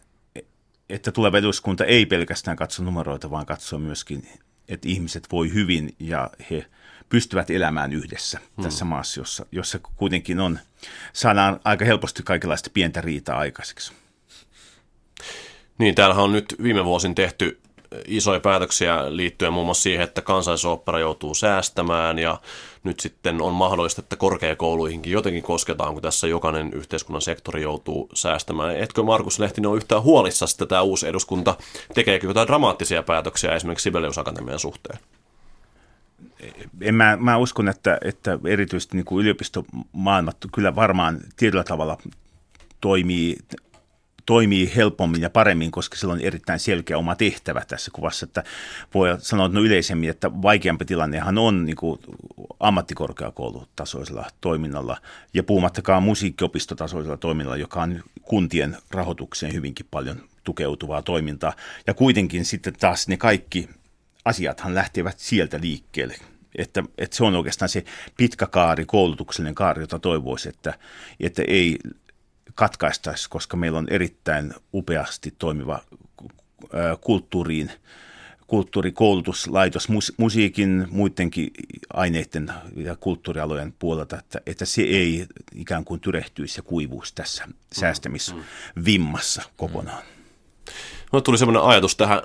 [0.89, 4.29] että tuleva eduskunta ei pelkästään katso numeroita, vaan katsoo myöskin,
[4.69, 6.67] että ihmiset voi hyvin ja he
[7.09, 8.65] pystyvät elämään yhdessä hmm.
[8.65, 10.59] tässä maassa, jossa, jossa kuitenkin on,
[11.13, 13.93] saadaan aika helposti kaikenlaista pientä riitaa aikaiseksi.
[15.79, 17.61] Niin, täällähän on nyt viime vuosin tehty
[18.07, 22.41] isoja päätöksiä liittyen muun muassa siihen, että kansallisooppera joutuu säästämään ja
[22.85, 28.77] nyt sitten on mahdollista, että korkeakouluihinkin jotenkin kosketaan, kun tässä jokainen yhteiskunnan sektori joutuu säästämään.
[28.77, 31.57] Etkö Markus Lehtinen ole yhtään huolissasi, että tämä uusi eduskunta
[31.95, 34.99] tekeekö jotain dramaattisia päätöksiä esimerkiksi Sibelius Akatemian suhteen?
[36.81, 41.99] En mä, mä uskon, että, että erityisesti niin kuin yliopistomaailmat kyllä varmaan tietyllä tavalla
[42.81, 43.37] toimii
[44.29, 48.27] toimii helpommin ja paremmin, koska sillä on erittäin selkeä oma tehtävä tässä kuvassa.
[48.27, 48.45] Että
[48.95, 52.01] voi sanoa no yleisemmin, että vaikeampi tilannehan on niin kuin
[52.61, 54.97] ammattikorkeakoulutasoisella toiminnalla
[55.35, 61.53] ja puhumattakaan musiikkiopistotasoisella toiminnalla, joka on kuntien rahoitukseen hyvinkin paljon tukeutuvaa toimintaa.
[61.87, 63.69] Ja kuitenkin sitten taas ne kaikki
[64.25, 66.17] asiathan lähtevät sieltä liikkeelle.
[66.59, 67.85] Että, että se on oikeastaan se
[68.17, 70.75] pitkä kaari, koulutuksellinen kaari, jota toivoisi, että,
[71.21, 71.79] että ei
[72.59, 75.81] katkaistaisi, koska meillä on erittäin upeasti toimiva
[77.01, 77.71] kulttuuriin,
[78.47, 81.51] kulttuurikoulutuslaitos musiikin, muidenkin
[81.93, 89.43] aineiden ja kulttuurialojen puolelta, että, että se ei ikään kuin tyrehtyisi ja kuivuisi tässä säästämisvimmassa
[89.57, 90.03] kokonaan.
[91.13, 92.23] No, tuli sellainen ajatus tähän,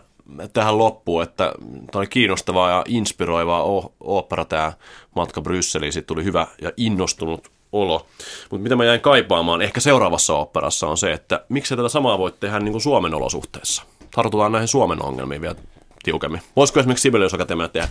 [0.54, 3.64] tähän loppuun, että tämä oli kiinnostavaa ja inspiroivaa
[4.00, 4.74] opera tämä
[5.16, 5.94] matka Brysseliin.
[5.94, 8.08] Siitä tuli hyvä ja innostunut olo.
[8.50, 12.32] Mutta mitä mä jäin kaipaamaan ehkä seuraavassa operassa on se, että miksi tätä samaa voi
[12.32, 13.84] tehdä niin kuin Suomen olosuhteissa.
[14.16, 15.56] Tartutaan näihin Suomen ongelmiin vielä
[16.04, 16.42] tiukemmin.
[16.56, 17.88] Voisiko esimerkiksi Sibelius Akatemia tehdä,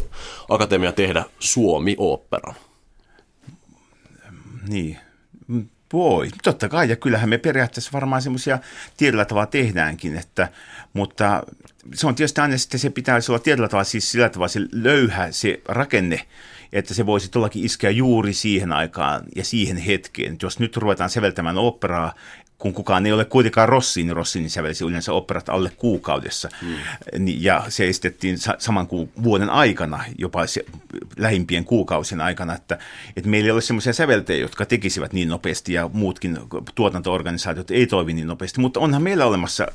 [0.49, 2.55] Akatemia tehdä Suomi-oopperan?
[4.69, 4.99] Niin,
[5.93, 8.59] voi, totta kai, ja kyllähän me periaatteessa varmaan semmoisia
[8.97, 10.49] tietyllä tavalla tehdäänkin, että,
[10.93, 11.43] mutta
[11.95, 15.31] se on tietysti aina sitten se pitää olla tietyllä tavalla siis sillä tavalla se löyhä
[15.31, 16.27] se rakenne,
[16.73, 20.37] että se voisi tuollakin iskeä juuri siihen aikaan ja siihen hetkeen.
[20.43, 22.15] Jos nyt ruvetaan säveltämään operaa
[22.63, 26.49] kun kukaan ei ole kuitenkaan Rossini, niin Rossini sävelsi yleensä operat alle kuukaudessa.
[26.63, 26.77] Mm.
[27.27, 30.65] Ja se estettiin saman kuin vuoden aikana, jopa se,
[31.17, 32.79] lähimpien kuukausien aikana, että,
[33.17, 36.39] että meillä ei ole sellaisia säveltäjiä, jotka tekisivät niin nopeasti ja muutkin
[36.75, 38.61] tuotantoorganisaatiot ei toimi niin nopeasti.
[38.61, 39.67] Mutta onhan meillä olemassa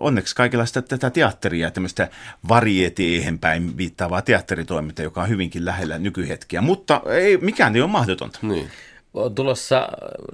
[0.00, 2.08] onneksi kaikenlaista tätä teatteria, tämmöistä
[2.48, 6.60] varieteehen päin viittaavaa teatteritoimintaa, joka on hyvinkin lähellä nykyhetkiä.
[6.60, 8.38] Mutta ei, mikään ei ole mahdotonta.
[8.42, 8.70] Niin
[9.14, 9.88] on tulossa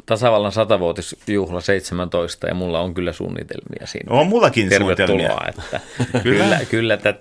[0.07, 4.13] tasavallan satavuotisjuhla 17 ja mulla on kyllä suunnitelmia siinä.
[4.13, 5.37] On mullakin suunnitelmia.
[5.49, 5.81] Että
[6.23, 7.21] kyllä, kyllä tätä,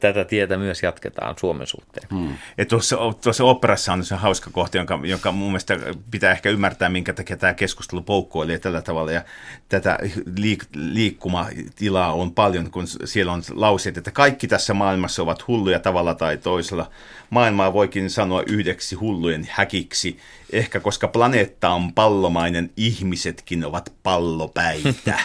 [0.00, 2.08] tätä tietä myös jatketaan Suomen suhteen.
[2.10, 2.34] Hmm.
[2.58, 5.78] Et tuossa, tuossa operassa on se hauska kohta, jonka, jonka mun mielestä
[6.10, 9.12] pitää ehkä ymmärtää, minkä takia tämä keskustelu poukkoilee tällä tavalla.
[9.12, 9.22] Ja
[9.68, 9.98] tätä
[10.40, 16.14] liik- liikkumatilaa on paljon, kun siellä on lauseet, että kaikki tässä maailmassa ovat hulluja tavalla
[16.14, 16.90] tai toisella.
[17.30, 20.18] Maailmaa voikin sanoa yhdeksi hullujen häkiksi,
[20.52, 25.20] ehkä koska planeetta on pallomainen, ihmisetkin ovat pallopäitä.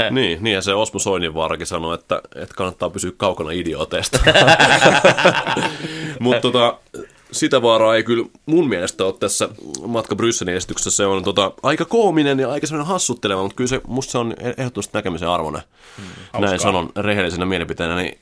[0.10, 4.18] niin, niin, ja se Osmo Soininvaarakin sanoi, että, että kannattaa pysyä kaukana idiooteista.
[6.20, 6.78] Mutta tota,
[7.32, 9.48] sitä vaaraa ei kyllä mun mielestä ole tässä
[9.86, 10.90] Matka Brysselin esityksessä.
[10.90, 14.34] Se on tota, aika koominen ja aika sellainen hassutteleva, mutta kyllä se, musta se on
[14.56, 15.62] ehdottomasti näkemisen arvoinen.
[15.96, 17.96] Hmm, Näin sanon rehellisenä mielipiteenä.
[17.96, 18.18] Niin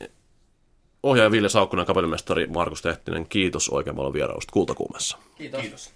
[1.02, 5.18] ohjaaja Ville Saukkonen ja kapellimestari Markus Tehtinen, kiitos oikein paljon vierailusta Kultakuumessa.
[5.36, 5.60] Kiitos.
[5.60, 5.92] kiitos.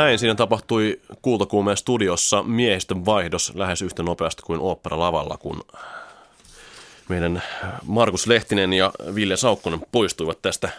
[0.00, 5.62] Näin siinä tapahtui Kultakuumeen studiossa miehistön vaihdos lähes yhtä nopeasti kuin opera lavalla, kun
[7.08, 7.42] meidän
[7.86, 10.70] Markus Lehtinen ja Ville Saukkonen poistuivat tästä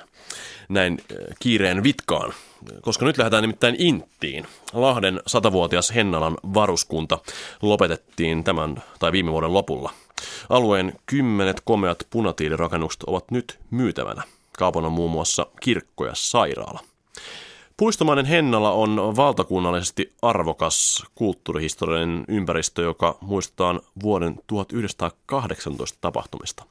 [0.69, 2.33] näin äh, kiireen vitkaan.
[2.81, 4.47] Koska nyt lähdetään nimittäin Inttiin.
[4.73, 7.19] Lahden satavuotias Hennalan varuskunta
[7.61, 9.91] lopetettiin tämän tai viime vuoden lopulla.
[10.49, 14.23] Alueen kymmenet komeat punatiilirakennukset ovat nyt myytävänä.
[14.57, 16.79] Kaupan on muun muassa kirkko ja sairaala.
[17.81, 26.63] Puistomainen Hennala on valtakunnallisesti arvokas kulttuurihistoriallinen ympäristö, joka muistetaan vuoden 1918 tapahtumista.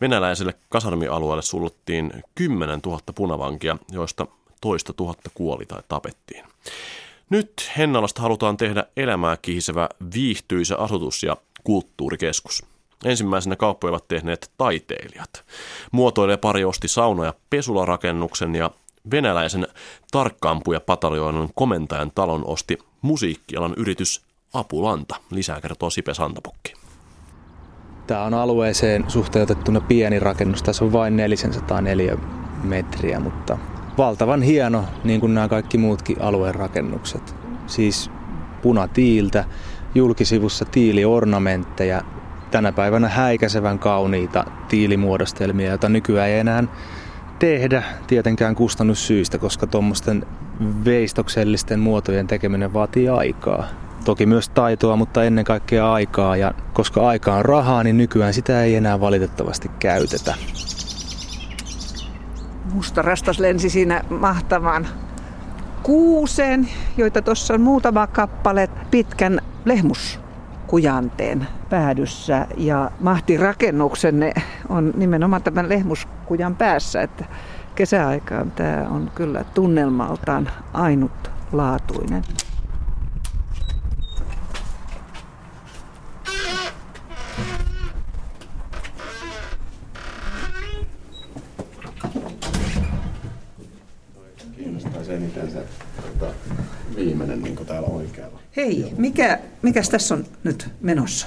[0.00, 4.26] Venäläiselle kasarmialueelle sulluttiin 10 000 punavankia, joista
[4.60, 6.44] toista tuhatta kuoli tai tapettiin.
[7.30, 12.64] Nyt Hennalasta halutaan tehdä elämää kihisevä viihtyisä asutus- ja kulttuurikeskus.
[13.04, 15.44] Ensimmäisenä kauppoja ovat tehneet taiteilijat.
[15.92, 18.70] Muotoilija pari osti sauna- ja pesularakennuksen ja
[19.10, 19.66] venäläisen
[20.10, 25.16] tarkkaampuja pataljoonan komentajan talon osti musiikkialan yritys Apulanta.
[25.30, 26.74] Lisää kertoo Sipe Santapukki.
[28.06, 30.62] Tämä on alueeseen suhteutettuna pieni rakennus.
[30.62, 32.18] Tässä on vain 404
[32.62, 33.58] metriä, mutta
[33.98, 37.34] valtavan hieno, niin kuin nämä kaikki muutkin alueen rakennukset.
[37.66, 38.10] Siis
[38.62, 39.44] punatiiltä,
[39.94, 42.02] julkisivussa tiiliornamentteja,
[42.50, 46.64] tänä päivänä häikäisevän kauniita tiilimuodostelmia, joita nykyään ei enää
[47.38, 50.26] tehdä tietenkään kustannussyistä, koska tuommoisten
[50.84, 53.66] veistoksellisten muotojen tekeminen vaatii aikaa.
[54.04, 56.36] Toki myös taitoa, mutta ennen kaikkea aikaa.
[56.36, 60.34] Ja koska aika on rahaa, niin nykyään sitä ei enää valitettavasti käytetä.
[62.74, 64.88] Musta rastas lensi siinä mahtavan
[65.82, 70.21] kuuseen, joita tuossa on muutama kappale pitkän lehmus
[70.72, 74.32] kujanteen päädyssä ja mahtirakennuksen
[74.68, 77.24] on nimenomaan tämän lehmuskujan päässä, että
[77.74, 82.22] kesäaikaan tämä on kyllä tunnelmaltaan ainutlaatuinen.
[94.56, 95.66] Kiinnostaa se, miten se
[96.96, 98.40] viimeinen niin täällä oikealla.
[98.56, 101.26] Hei, mikä, mikäs tässä on nyt menossa?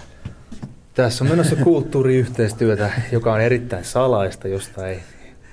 [0.93, 4.99] Tässä on menossa kulttuuriyhteistyötä, joka on erittäin salaista, josta ei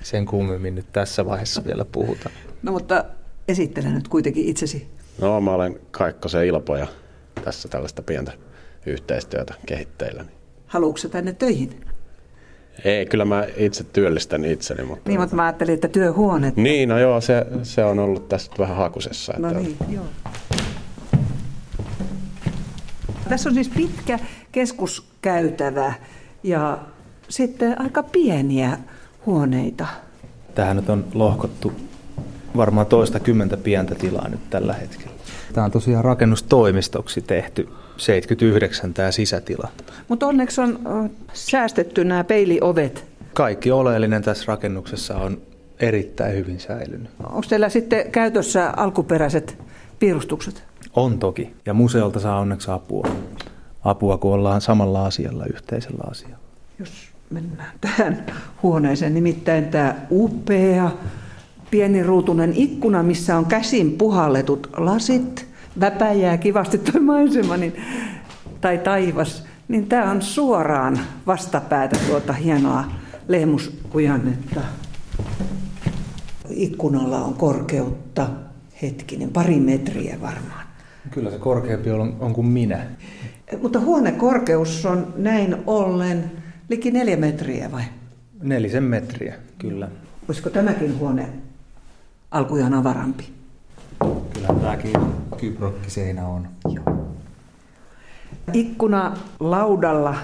[0.03, 2.29] sen kummemmin nyt tässä vaiheessa vielä puhuta.
[2.63, 3.05] No mutta
[3.47, 4.87] esittele nyt kuitenkin itsesi.
[5.21, 6.87] No mä olen Kaikkosen Ilpo ja
[7.43, 8.31] tässä tällaista pientä
[8.85, 10.25] yhteistyötä kehitteillä.
[10.67, 11.85] Haluatko tänne töihin?
[12.85, 14.83] Ei, kyllä mä itse työllistän itseni.
[14.83, 16.53] Mutta Niin, mutta mä ajattelin, että työhuone.
[16.55, 19.33] Niin, no joo, se, se on ollut tästä vähän hakusessa.
[19.37, 20.05] No että niin, joo.
[23.29, 24.19] Tässä on siis pitkä
[24.51, 25.93] keskuskäytävä
[26.43, 26.77] ja
[27.29, 28.77] sitten aika pieniä
[29.25, 29.87] huoneita.
[30.55, 31.73] Tähän nyt on lohkottu
[32.57, 35.13] varmaan toista kymmentä pientä tilaa nyt tällä hetkellä.
[35.53, 39.67] Tämä on tosiaan rakennustoimistoksi tehty 79 tämä sisätila.
[40.07, 40.79] Mutta onneksi on
[41.33, 43.05] säästetty nämä peiliovet.
[43.33, 45.41] Kaikki oleellinen tässä rakennuksessa on
[45.79, 47.09] erittäin hyvin säilynyt.
[47.23, 49.57] Onko teillä sitten käytössä alkuperäiset
[49.99, 50.63] piirustukset?
[50.95, 51.53] On toki.
[51.65, 53.07] Ja museolta saa onneksi apua.
[53.83, 56.37] Apua, kun ollaan samalla asialla, yhteisellä asialla.
[56.79, 56.89] Jos
[57.29, 58.25] mennään tähän
[58.63, 60.91] huoneeseen, nimittäin tämä upea
[61.71, 67.73] pieniruutunen ikkuna, missä on käsin puhalletut lasit, väpäjää kivasti tuo maisema, niin,
[68.61, 72.83] tai taivas, niin tämä on suoraan vastapäätä tuota hienoa
[73.27, 74.61] lehmuskujannetta.
[76.49, 78.29] Ikkunalla on korkeutta,
[78.81, 80.67] hetkinen, pari metriä varmaan.
[81.11, 82.85] Kyllä se korkeampi on, on kuin minä.
[83.61, 86.31] Mutta huonekorkeus on näin ollen
[86.69, 87.83] liki neljä metriä vai?
[88.41, 89.89] Nelisen metriä, kyllä.
[90.27, 91.29] Olisiko tämäkin huone
[92.31, 93.32] alkujaan avarampi?
[94.33, 94.93] Kyllä tämäkin
[95.37, 96.47] kyprokkiseinä on.
[98.53, 100.15] Ikkuna laudalla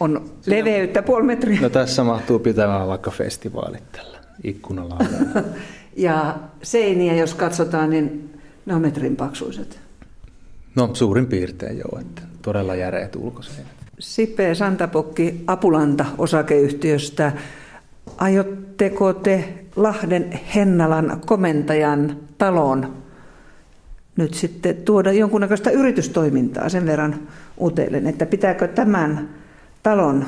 [0.00, 1.60] on leveyttä puoli metriä.
[1.60, 4.98] No tässä mahtuu pitämään vaikka festivaalit tällä ikkunalla.
[5.98, 8.30] Ja seiniä, jos katsotaan, niin
[8.66, 9.80] ne on metrin paksuiset.
[10.74, 13.72] No suurin piirtein joo, että todella järeät ulkoseinät.
[13.98, 17.32] Sipe Santapokki Apulanta osakeyhtiöstä.
[18.16, 22.96] Aiotteko te Lahden Hennalan komentajan taloon
[24.16, 27.18] nyt sitten tuoda jonkunnäköistä yritystoimintaa sen verran
[27.60, 29.28] utelen, että pitääkö tämän
[29.82, 30.26] talon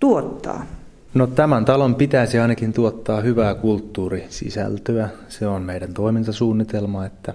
[0.00, 0.66] tuottaa?
[1.14, 5.08] No tämän talon pitäisi ainakin tuottaa hyvää kulttuurisisältöä.
[5.28, 7.34] Se on meidän toimintasuunnitelma, että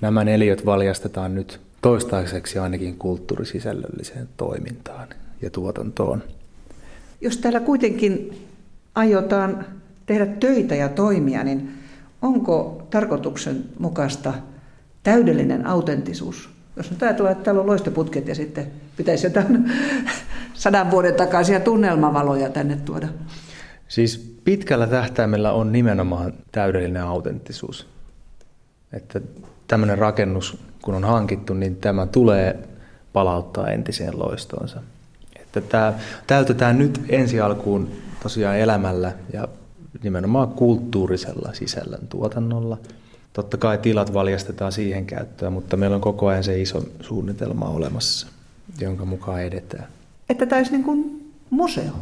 [0.00, 5.08] nämä neliöt valjastetaan nyt toistaiseksi ainakin kulttuurisisällölliseen toimintaan
[5.42, 6.22] ja tuotantoon.
[7.20, 8.46] Jos täällä kuitenkin
[8.94, 9.64] aiotaan
[10.06, 11.70] tehdä töitä ja toimia, niin
[12.22, 14.34] onko tarkoituksen mukaista
[15.02, 16.50] täydellinen autenttisuus?
[16.76, 19.72] Jos nyt ajatellaan, että täällä on loistoputket ja sitten pitäisi jotain
[20.54, 23.08] sadan vuoden takaisia tunnelmavaloja tänne tuoda.
[23.88, 27.86] Siis pitkällä tähtäimellä on nimenomaan täydellinen autenttisuus.
[28.92, 29.20] Että
[29.66, 32.68] tämmöinen rakennus, kun on hankittu, niin tämä tulee
[33.12, 34.80] palauttaa entiseen loistoonsa.
[35.40, 35.94] Että tämä
[36.26, 37.90] täytetään nyt ensi alkuun
[38.22, 39.48] tosiaan elämällä ja
[40.02, 42.78] nimenomaan kulttuurisella sisällön tuotannolla.
[43.32, 48.26] Totta kai tilat valjastetaan siihen käyttöön, mutta meillä on koko ajan se iso suunnitelma olemassa,
[48.80, 49.86] jonka mukaan edetään.
[50.28, 51.92] Että tämä olisi niin kuin museo.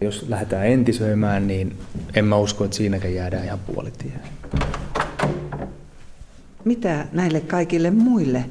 [0.00, 1.76] Jos lähdetään entisöimään, niin
[2.14, 4.20] en mä usko, että siinäkään jäädään ihan puolitiehen.
[6.64, 8.44] Mitä näille kaikille muille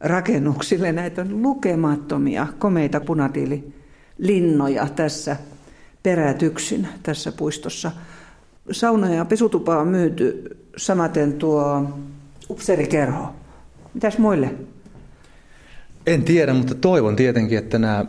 [0.00, 0.92] rakennuksille?
[0.92, 5.36] Näitä on lukemattomia komeita punatiililinnoja tässä
[6.02, 7.92] perätyksin tässä puistossa.
[8.72, 11.90] Sauna ja pesutupa on myyty, samaten tuo
[12.50, 13.34] upserikerho.
[13.94, 14.54] Mitäs muille?
[16.06, 18.04] En tiedä, mutta toivon tietenkin, että nämä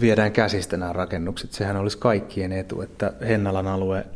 [0.00, 1.52] viedään käsistä nämä rakennukset.
[1.52, 4.06] Sehän olisi kaikkien etu, että Hennalan alue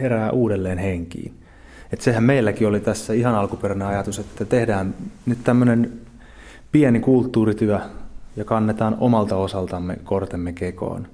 [0.00, 1.34] herää uudelleen henkiin.
[1.92, 4.94] Että sehän meilläkin oli tässä ihan alkuperäinen ajatus, että tehdään
[5.26, 5.92] nyt tämmöinen
[6.72, 7.80] pieni kulttuurityö
[8.36, 11.08] ja kannetaan omalta osaltamme kortemme kekoon.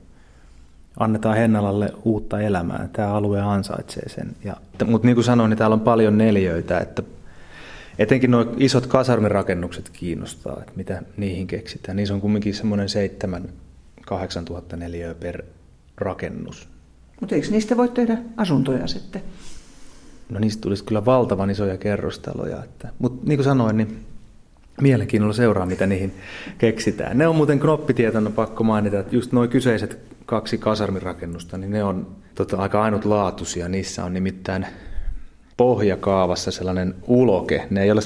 [0.98, 2.88] Annetaan Hennalalle uutta elämää.
[2.92, 4.36] Tämä alue ansaitsee sen.
[4.44, 7.02] Ja, mutta niin kuin sanoin, niin täällä on paljon neljöitä, että
[7.98, 11.96] etenkin nuo isot kasarmirakennukset kiinnostaa, että mitä niihin keksitään.
[11.96, 12.88] Niissä on kumminkin semmoinen
[14.10, 14.10] 7-8
[14.44, 15.42] tuhatta neliöä per
[15.96, 16.68] rakennus.
[17.20, 19.22] Mutta eikö niistä voi tehdä asuntoja sitten?
[20.28, 22.62] No niistä tulisi kyllä valtavan isoja kerrostaloja.
[22.98, 24.06] Mutta niin kuin sanoin, niin
[24.80, 26.14] mielenkiinnolla seuraa, mitä niihin
[26.58, 27.18] keksitään.
[27.18, 32.16] Ne on muuten knoppitietona pakko mainita, että just nuo kyseiset kaksi kasarmirakennusta, niin ne on
[32.34, 33.68] tota, aika ainutlaatuisia.
[33.68, 34.66] Niissä on nimittäin
[35.56, 37.66] pohjakaavassa sellainen uloke.
[37.70, 38.02] Ne ei ole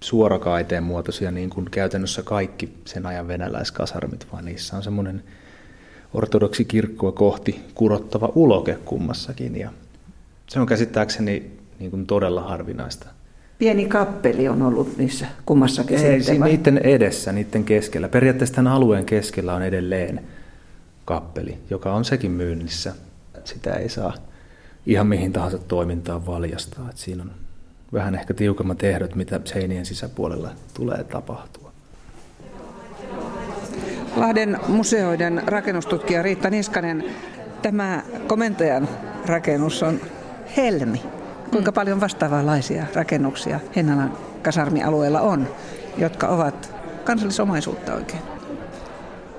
[0.00, 5.22] suorakaiteen muotoisia niin kuin käytännössä kaikki sen ajan venäläiskasarmit, vaan niissä on semmoinen
[6.14, 9.56] ortodoksi kirkkoa kohti kurottava uloke kummassakin.
[9.56, 9.70] Ja
[10.48, 13.06] se on käsittääkseni niin kuin todella harvinaista
[13.58, 16.48] Pieni kappeli on ollut niissä kummassakin Ei, sitten, vai?
[16.48, 18.08] niiden edessä, niiden keskellä.
[18.08, 20.20] Periaatteessa tämän alueen keskellä on edelleen
[21.04, 22.94] kappeli, joka on sekin myynnissä.
[23.44, 24.14] Sitä ei saa
[24.86, 26.90] ihan mihin tahansa toimintaan valjastaa.
[26.90, 27.30] Et siinä on
[27.92, 31.72] vähän ehkä tiukemmat ehdot, mitä seinien sisäpuolella tulee tapahtua.
[34.16, 37.04] Lahden museoiden rakennustutkija Riitta Niskanen,
[37.62, 38.88] tämä komentajan
[39.26, 40.00] rakennus on
[40.56, 41.02] Helmi.
[41.50, 45.48] Kuinka paljon vastaavanlaisia rakennuksia Hennalan kasarmialueella on,
[45.96, 46.74] jotka ovat
[47.04, 48.22] kansallisomaisuutta oikein?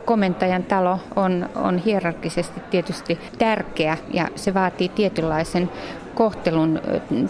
[0.09, 5.69] komentajan talo on, on hierarkisesti tietysti tärkeä ja se vaatii tietynlaisen
[6.15, 6.81] kohtelun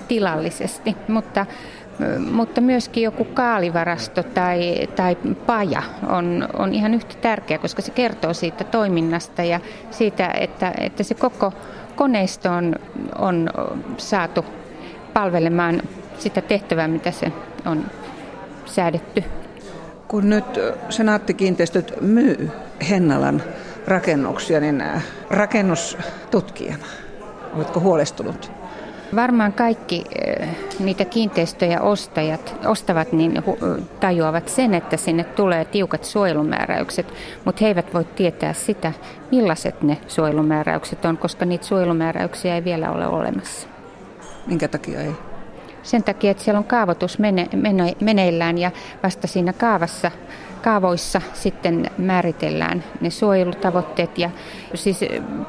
[0.08, 1.46] tilallisesti, mutta
[2.32, 8.34] mutta myöskin joku kaalivarasto tai, tai paja on, on ihan yhtä tärkeä, koska se kertoo
[8.34, 9.60] siitä toiminnasta ja
[9.92, 11.54] siitä, että, että se koko
[11.96, 12.76] koneisto on,
[13.18, 13.50] on
[13.98, 14.46] saatu
[15.20, 15.82] palvelemaan
[16.20, 17.32] sitä tehtävää, mitä se
[17.66, 17.86] on
[18.66, 19.24] säädetty.
[20.08, 20.46] Kun nyt
[20.90, 22.52] senaattikiinteistöt myy
[22.90, 23.44] Hennalan
[23.88, 24.84] rakennuksia, niin
[25.30, 26.86] rakennustutkijana,
[27.56, 28.52] oletko huolestunut?
[29.16, 30.04] Varmaan kaikki
[30.80, 33.44] niitä kiinteistöjä ostajat, ostavat niin
[34.00, 37.14] tajuavat sen, että sinne tulee tiukat suojelumääräykset,
[37.46, 38.94] mutta he eivät voi tietää sitä,
[39.32, 43.79] millaiset ne suojelumääräykset on, koska niitä suojelumääräyksiä ei vielä ole olemassa.
[44.50, 45.12] Minkä takia ei?
[45.84, 48.72] Sen takia, että siellä on kaavoitus mene, mene, meneillään ja
[49.04, 50.12] vasta siinä kaavassa
[50.60, 54.30] kaavoissa sitten määritellään ne suojelutavoitteet ja
[54.74, 55.00] siis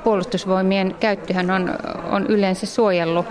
[0.04, 1.70] puolustusvoimien käyttöhän on,
[2.10, 3.26] on yleensä suojellut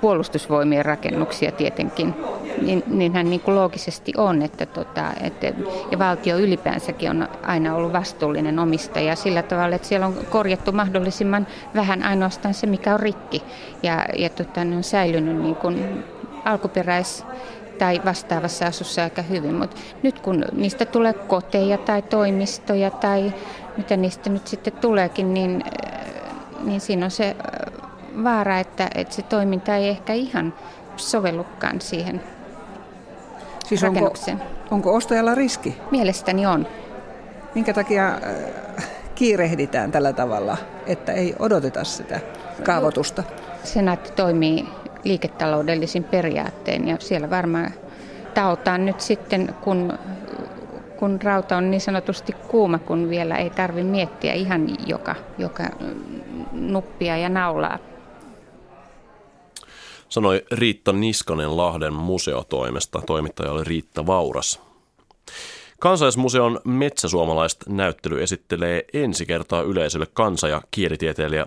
[0.00, 2.14] puolustusvoimien rakennuksia tietenkin.
[2.62, 5.52] Niin, niinhän niin kuin loogisesti on, että, tota, että
[5.90, 11.46] ja valtio ylipäänsäkin on aina ollut vastuullinen omistaja sillä tavalla, että siellä on korjattu mahdollisimman
[11.74, 13.42] vähän ainoastaan se, mikä on rikki
[13.82, 16.04] ja, ja tota, ne on säilynyt niin kuin
[16.44, 17.24] alkuperäis
[17.82, 23.32] tai vastaavassa asussa aika hyvin, mutta nyt kun niistä tulee koteja tai toimistoja tai
[23.76, 25.64] mitä niistä nyt sitten tuleekin, niin,
[26.64, 27.36] niin siinä on se
[28.24, 30.54] vaara, että, että se toiminta ei ehkä ihan
[30.96, 32.22] sovellukaan siihen
[33.66, 34.40] siis rakennukseen.
[34.40, 35.76] Onko, onko ostajalla riski?
[35.90, 36.66] Mielestäni on.
[37.54, 38.18] Minkä takia
[39.14, 40.56] kiirehditään tällä tavalla,
[40.86, 42.20] että ei odoteta sitä
[42.64, 43.22] kaavoitusta?
[43.64, 44.68] Senaatti toimii
[45.04, 47.70] liiketaloudellisin periaatteen ja siellä varmaan
[48.34, 49.98] taotaan nyt sitten, kun,
[50.98, 55.64] kun rauta on niin sanotusti kuuma, kun vielä ei tarvitse miettiä ihan joka, joka
[56.52, 57.78] nuppia ja naulaa.
[60.08, 63.02] Sanoi Riitta Niskanen Lahden museotoimesta.
[63.06, 64.60] Toimittaja oli Riitta Vauras.
[65.80, 71.46] Kansallismuseon metsäsuomalaiset näyttely esittelee ensi kertaa yleisölle kansa- ja kielitieteilijä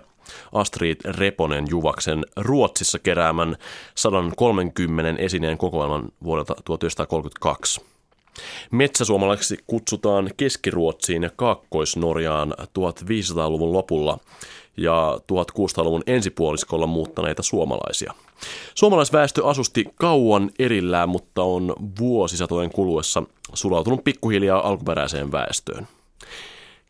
[0.52, 3.56] Astrid Reponen Juvaksen Ruotsissa keräämän
[3.94, 7.80] 130 esineen kokoelman vuodelta 1932.
[8.70, 14.18] Metsäsuomalaiseksi kutsutaan Keski-Ruotsiin ja Kaakkois-Norjaan 1500-luvun lopulla
[14.76, 18.14] ja 1600-luvun ensipuoliskolla muuttaneita suomalaisia.
[18.74, 23.22] Suomalaisväestö asusti kauan erillään, mutta on vuosisatojen kuluessa
[23.54, 25.88] sulautunut pikkuhiljaa alkuperäiseen väestöön.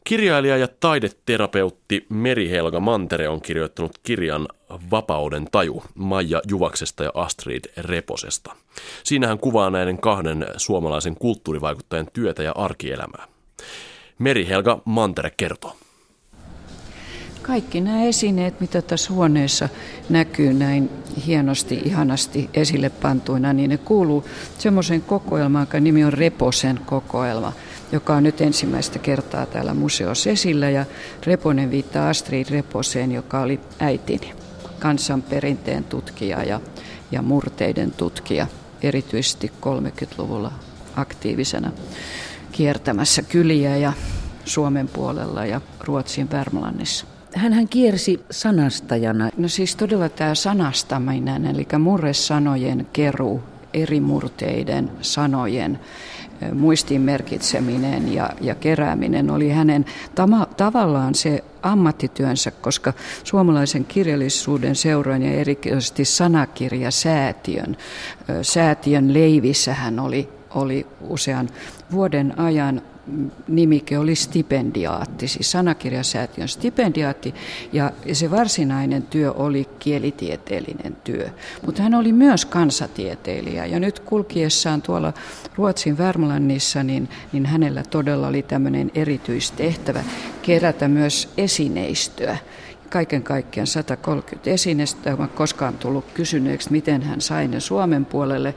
[0.07, 4.49] Kirjailija ja taideterapeutti Meri-Helga Mantere on kirjoittanut kirjan
[4.91, 8.57] Vapauden taju Maija Juvaksesta ja Astrid Reposesta.
[9.05, 13.27] Siinä hän kuvaa näiden kahden suomalaisen kulttuurivaikuttajan työtä ja arkielämää.
[14.19, 15.77] Meri-Helga Mantere kertoo.
[17.43, 19.69] Kaikki nämä esineet, mitä tässä huoneessa
[20.09, 20.91] näkyy näin
[21.27, 24.25] hienosti, ihanasti esille pantuina, niin ne kuuluu
[24.59, 27.53] semmoisen kokoelmaan, joka nimi on Reposen kokoelma–
[27.93, 30.71] joka on nyt ensimmäistä kertaa täällä museossa esillä.
[30.71, 30.85] Ja
[31.27, 34.33] Reponen viittaa Astrid Reposeen, joka oli äitini,
[34.79, 36.61] kansanperinteen tutkija ja,
[37.11, 38.47] ja murteiden tutkija,
[38.83, 40.53] erityisesti 30-luvulla
[40.97, 41.73] aktiivisena
[42.53, 43.93] kiertämässä kyliä ja
[44.45, 47.07] Suomen puolella ja Ruotsin Värmlannissa.
[47.35, 49.31] Hän kiersi sanastajana.
[49.37, 53.43] No siis todella tämä sanastaminen, eli murresanojen keru,
[53.77, 55.81] eri murteiden sanojen
[56.53, 62.93] muistin merkitseminen ja, ja kerääminen oli hänen tama, tavallaan se ammattityönsä, koska
[63.25, 67.77] suomalaisen kirjallisuuden seurojen ja erityisesti sanakirjasäätiön,
[68.43, 71.49] säätiön leivissä hän oli, oli usean
[71.93, 72.83] vuoden ajan
[73.49, 77.35] nimike oli stipendiaatti, siis sanakirjasäätiön stipendiaatti,
[77.73, 81.31] ja se varsinainen työ oli kielitieteellinen työ.
[81.67, 85.13] Mutta hän oli myös kansatieteilijä, ja nyt kulkiessaan tuolla
[85.55, 90.05] Ruotsin Värmlannissa, niin, niin hänellä todella oli tämmöinen erityistehtävä
[90.43, 92.39] kerätä myös esineistöä
[92.91, 95.15] kaiken kaikkiaan 130 esinestä.
[95.15, 98.55] Olen koskaan tullut kysyneeksi, miten hän sai ne Suomen puolelle,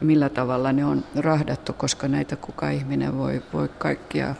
[0.00, 4.34] millä tavalla ne on rahdattu, koska näitä kuka ihminen voi, voi kaikkia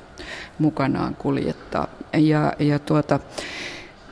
[0.59, 1.89] mukanaan kuljettaa.
[2.17, 3.21] Ja, ja tuota,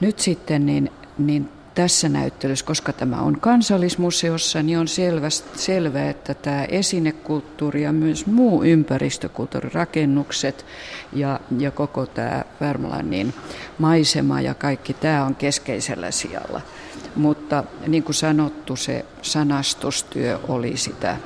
[0.00, 6.34] nyt sitten niin, niin tässä näyttelyssä, koska tämä on kansallismuseossa, niin on selvä, selvä, että
[6.34, 10.66] tämä esinekulttuuri ja myös muu ympäristökulttuuri, rakennukset
[11.12, 13.34] ja, ja koko tämä Värmlannin
[13.78, 16.60] maisema ja kaikki tämä on keskeisellä sijalla.
[17.16, 21.16] Mutta niin kuin sanottu, se sanastustyö oli sitä,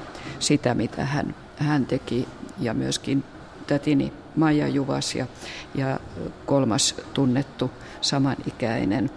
[0.42, 2.28] sitä mitä hän, hän teki
[2.60, 3.24] ja myöskin
[3.66, 5.26] tätini Maija Juvas ja,
[5.74, 6.00] ja
[6.46, 7.70] kolmas tunnettu
[8.00, 9.10] samanikäinen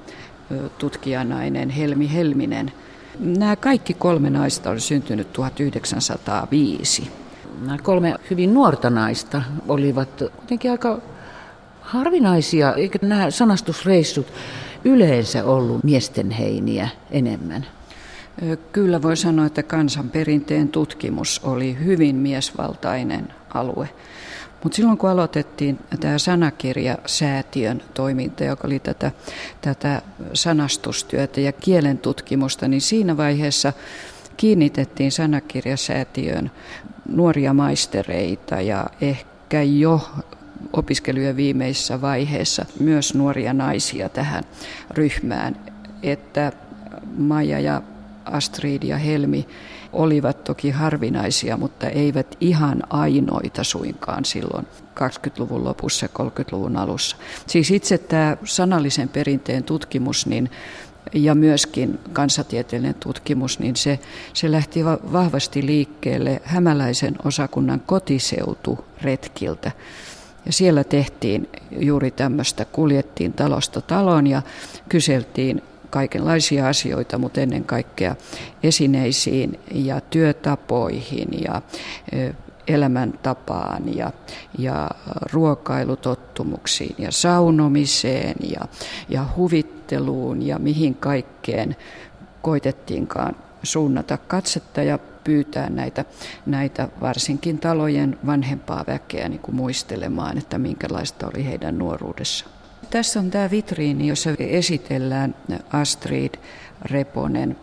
[0.77, 2.71] tutkijanainen Helmi Helminen.
[3.19, 7.11] Nämä kaikki kolme naista on syntynyt 1905.
[7.61, 10.99] Nämä kolme hyvin nuorta naista olivat kuitenkin aika
[11.81, 14.27] harvinaisia, eikö nämä sanastusreissut
[14.85, 17.65] yleensä ollut miesten heiniä enemmän?
[18.71, 23.89] Kyllä voi sanoa, että kansanperinteen tutkimus oli hyvin miesvaltainen alue.
[24.63, 29.11] Mutta silloin kun aloitettiin tämä sanakirjasäätiön toiminta, joka oli tätä,
[29.61, 30.01] tätä
[30.33, 33.73] sanastustyötä ja kielen tutkimusta, niin siinä vaiheessa
[34.37, 36.51] kiinnitettiin sanakirjasäätiön
[37.09, 40.09] nuoria maistereita ja ehkä jo
[40.73, 44.43] opiskelujen viimeisessä vaiheessa myös nuoria naisia tähän
[44.91, 45.55] ryhmään,
[46.03, 46.51] että
[47.17, 47.81] Maija ja
[48.25, 49.47] Astrid ja Helmi
[49.93, 54.67] olivat toki harvinaisia, mutta eivät ihan ainoita suinkaan silloin
[54.99, 57.17] 20-luvun lopussa ja 30-luvun alussa.
[57.47, 60.49] Siis itse tämä sanallisen perinteen tutkimus niin,
[61.13, 63.99] ja myöskin kansatieteellinen tutkimus, niin se,
[64.33, 69.71] se lähti vahvasti liikkeelle hämäläisen osakunnan kotiseuturetkiltä.
[70.45, 74.41] Ja siellä tehtiin juuri tämmöistä, kuljettiin talosta taloon ja
[74.89, 75.61] kyseltiin
[75.95, 78.15] kaikenlaisia asioita, mutta ennen kaikkea
[78.63, 81.61] esineisiin ja työtapoihin ja
[82.67, 84.11] elämäntapaan ja,
[84.57, 84.89] ja
[85.33, 88.67] ruokailutottumuksiin ja saunomiseen ja,
[89.09, 91.75] ja huvitteluun ja mihin kaikkeen
[92.41, 96.05] koitettiinkaan suunnata katsetta ja pyytää näitä,
[96.45, 102.45] näitä varsinkin talojen vanhempaa väkeä niin kuin muistelemaan, että minkälaista oli heidän nuoruudessa.
[102.89, 105.35] Tässä on tämä vitriini, jossa esitellään
[105.71, 106.33] Astrid
[106.81, 107.55] Reponen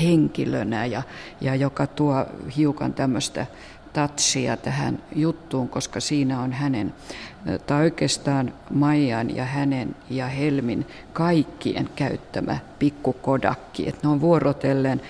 [0.00, 1.02] henkilönä ja,
[1.40, 2.26] ja joka tuo
[2.56, 3.46] hiukan tämmöistä
[3.92, 6.94] tatsia tähän juttuun, koska siinä on hänen,
[7.66, 13.88] tai oikeastaan Maijan ja hänen ja Helmin kaikkien käyttämä pikkukodakki.
[13.88, 15.00] Että ne on vuorotellen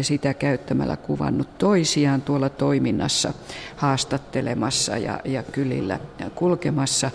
[0.00, 3.32] sitä käyttämällä kuvannut toisiaan tuolla toiminnassa
[3.76, 6.00] haastattelemassa ja, ja kylillä
[6.34, 7.10] kulkemassa.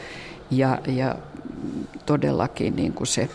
[0.51, 1.15] Ja, ja
[2.05, 3.29] todellakin niin kuin se,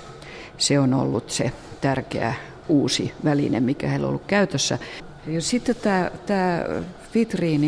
[0.59, 2.35] se on ollut se tärkeä
[2.69, 4.79] uusi väline, mikä heillä on ollut käytössä.
[5.27, 6.65] Ja sitten tämä, tämä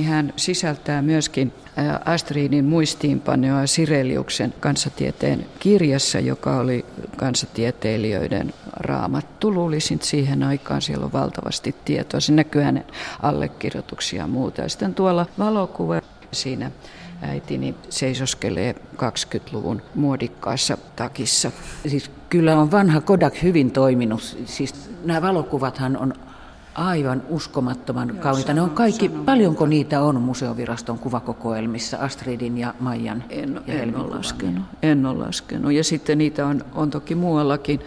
[0.07, 1.53] hän sisältää myöskin
[2.05, 6.85] Astridin muistiinpanoa Sireliuksen kansatieteen kirjassa, joka oli
[7.17, 9.55] kansatieteilijöiden raamattu.
[9.55, 12.21] Luulisin, siihen aikaan siellä on valtavasti tietoa.
[12.21, 12.85] Se näkyy hänen
[13.23, 14.63] allekirjoituksia ja muuta.
[14.63, 16.01] Ja sitten tuolla valokuva
[16.33, 16.71] siinä
[17.25, 21.51] äitini seisoskelee 20-luvun muodikkaassa takissa.
[21.89, 24.37] Siis kyllä on vanha Kodak hyvin toiminut.
[24.47, 26.15] Siis nämä valokuvathan on
[26.75, 28.55] aivan uskomattoman kauniita.
[28.55, 34.17] Ne on kaikki, paljonko niitä on museoviraston kuvakokoelmissa, Astridin ja Maijan en, ja en ole
[34.17, 34.65] laskenut.
[34.83, 35.73] En ole laskenut.
[35.73, 37.81] Ja sitten niitä on, on toki muuallakin,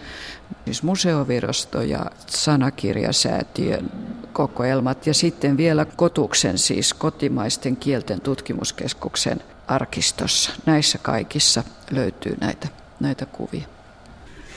[0.64, 3.90] siis museovirasto ja sanakirjasäätiön
[4.32, 10.50] kokoelmat ja sitten vielä Kotuksen, siis kotimaisten kielten tutkimuskeskuksen arkistossa.
[10.66, 12.68] Näissä kaikissa löytyy näitä,
[13.00, 13.66] näitä kuvia.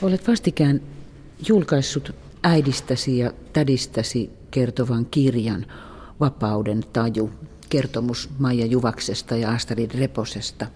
[0.01, 0.81] Olet vastikään
[1.47, 5.65] julkaissut äidistäsi ja tädistäsi kertovan kirjan
[6.19, 7.31] Vapauden taju,
[7.69, 10.67] kertomus Maija Juvaksesta ja Astrid Reposesta.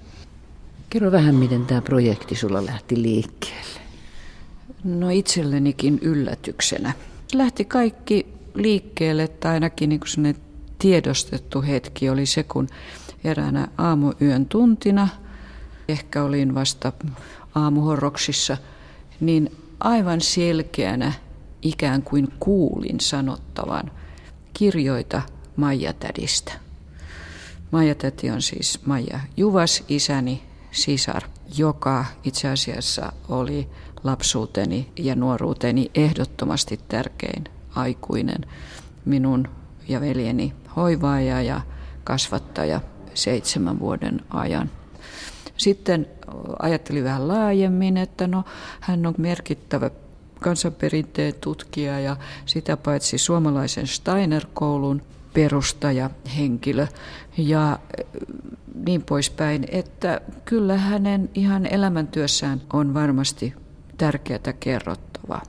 [0.90, 3.80] Kerro vähän, miten tämä projekti sulla lähti liikkeelle.
[4.84, 6.94] No itsellenikin yllätyksenä.
[7.34, 10.36] Lähti kaikki liikkeelle, tai ainakin niin
[10.80, 12.68] tiedostettu hetki oli se, kun
[13.24, 15.08] eräänä aamuyön tuntina,
[15.88, 16.94] ehkä olin vasta
[17.56, 18.58] aamuhorroksissa,
[19.20, 21.14] niin aivan selkeänä
[21.66, 23.92] ikään kuin kuulin sanottavan
[24.54, 25.22] kirjoita
[25.56, 26.54] Maija-tädistä.
[27.72, 31.24] Maija-täti on siis Maija Juvas, isäni sisar,
[31.58, 33.70] joka itse asiassa oli
[34.04, 37.44] lapsuuteni ja nuoruuteni ehdottomasti tärkein
[37.76, 38.46] aikuinen,
[39.06, 39.48] minun
[39.88, 41.62] ja veljeni hoivaaja ja
[42.04, 42.82] kasvattaja
[43.14, 44.70] seitsemän vuoden ajan.
[45.58, 46.08] Sitten
[46.60, 48.44] ajattelin vähän laajemmin, että no
[48.80, 49.90] hän on merkittävä
[50.40, 55.02] kansanperinteen tutkija ja sitä paitsi suomalaisen Steiner-koulun
[55.34, 56.88] perustaja henkilö
[57.38, 57.80] ja
[58.86, 63.54] niin poispäin, että kyllä hänen ihan elämäntyössään on varmasti
[63.98, 65.42] tärkeää kerrottavaa.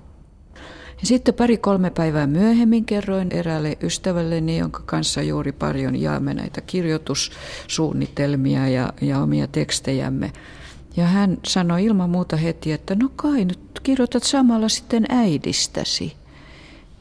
[1.01, 8.68] Ja sitten pari-kolme päivää myöhemmin kerroin eräälle ystävälleni, jonka kanssa juuri paljon jaamme näitä kirjoitussuunnitelmia
[8.68, 10.32] ja, ja omia tekstejämme.
[10.97, 16.16] Ja hän sanoi ilman muuta heti, että no kai nyt kirjoitat samalla sitten äidistäsi.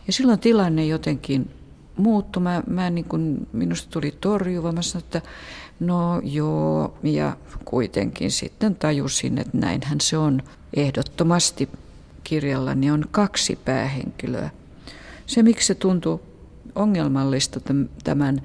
[0.07, 1.49] Ja silloin tilanne jotenkin
[1.97, 2.43] muuttui.
[2.43, 4.71] Mä, mä niin kuin, minusta tuli torjuva.
[4.71, 5.21] Mä sanoin, että
[5.79, 10.41] no joo, ja kuitenkin sitten tajusin, että näinhän se on
[10.73, 11.69] ehdottomasti
[12.23, 14.49] kirjallani on kaksi päähenkilöä.
[15.25, 16.21] Se, miksi se tuntuu
[16.75, 17.59] ongelmallista
[18.03, 18.41] tämän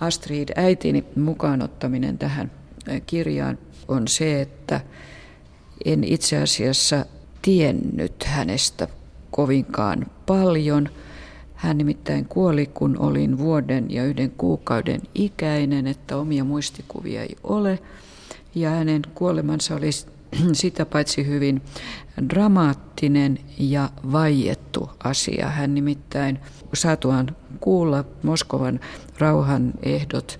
[0.00, 2.50] Astrid äitini mukaanottaminen tähän
[3.06, 3.58] kirjaan,
[3.88, 4.80] on se, että
[5.84, 7.06] en itse asiassa
[7.42, 8.88] tiennyt hänestä
[9.30, 10.88] kovinkaan paljon.
[11.54, 17.78] Hän nimittäin kuoli, kun olin vuoden ja yhden kuukauden ikäinen, että omia muistikuvia ei ole.
[18.54, 19.90] Ja hänen kuolemansa oli
[20.52, 21.62] sitä paitsi hyvin
[22.28, 25.48] dramaattinen ja vaiettu asia.
[25.48, 26.38] Hän nimittäin
[26.74, 28.80] saatuaan kuulla Moskovan
[29.18, 30.38] rauhan ehdot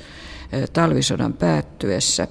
[0.73, 2.29] talvisodan päättyessä,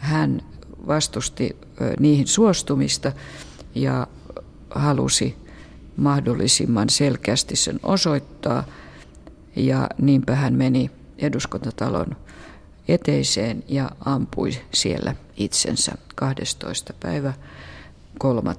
[0.00, 0.42] hän
[0.86, 1.56] vastusti
[1.98, 3.12] niihin suostumista
[3.74, 4.06] ja
[4.70, 5.36] halusi
[5.96, 8.64] mahdollisimman selkeästi sen osoittaa.
[9.56, 12.16] Ja niinpä hän meni eduskuntatalon
[12.88, 16.92] eteiseen ja ampui siellä itsensä 12.
[17.00, 17.32] päivä
[18.18, 18.54] 3.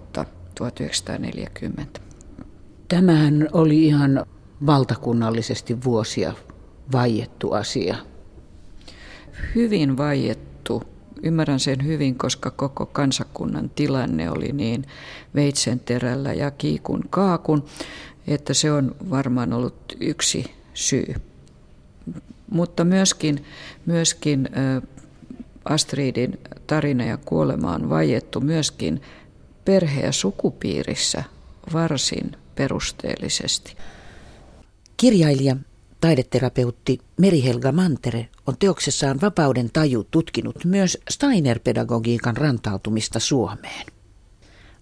[0.55, 1.99] 1940.
[2.87, 4.25] Tämähän oli ihan
[4.65, 6.33] valtakunnallisesti vuosia
[6.91, 7.95] vaiettu asia.
[9.55, 10.83] Hyvin vaiettu.
[11.23, 14.85] Ymmärrän sen hyvin, koska koko kansakunnan tilanne oli niin
[15.35, 17.65] veitsenterällä ja kiikun kaakun,
[18.27, 21.15] että se on varmaan ollut yksi syy.
[22.49, 23.45] Mutta myöskin,
[23.85, 24.49] myöskin
[25.65, 29.01] Astridin tarina ja kuolema on vaiettu myöskin
[29.65, 31.23] perhe- ja sukupiirissä
[31.73, 33.75] varsin perusteellisesti.
[34.97, 35.55] Kirjailija,
[36.01, 43.85] taideterapeutti Meri-Helga Mantere on teoksessaan Vapauden taju tutkinut myös Steiner-pedagogiikan rantautumista Suomeen.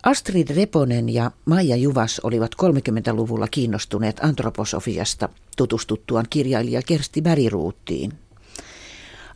[0.03, 8.13] Astrid Reponen ja Maija Juvas olivat 30-luvulla kiinnostuneet antroposofiasta tutustuttuaan kirjailija Kersti Bäriruuttiin.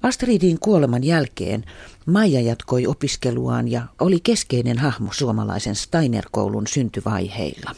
[0.04, 1.64] Astridin kuoleman jälkeen
[2.06, 7.76] Maija jatkoi opiskeluaan ja oli keskeinen hahmo suomalaisen Steiner-koulun syntyvaiheilla.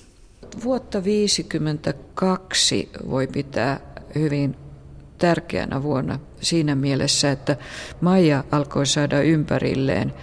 [0.64, 3.80] Vuotta 1952 voi pitää
[4.16, 4.65] hyvin
[5.18, 7.58] tärkeänä vuonna siinä mielessä, että
[8.02, 10.14] Maija alkoi saada ympärilleen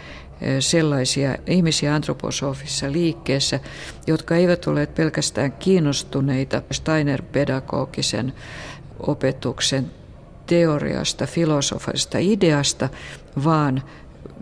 [0.60, 3.60] sellaisia ihmisiä antroposofissa liikkeessä,
[4.06, 8.32] jotka eivät ole pelkästään kiinnostuneita Steiner-pedagogisen
[8.98, 9.90] opetuksen
[10.46, 12.88] teoriasta, filosofista ideasta,
[13.44, 13.82] vaan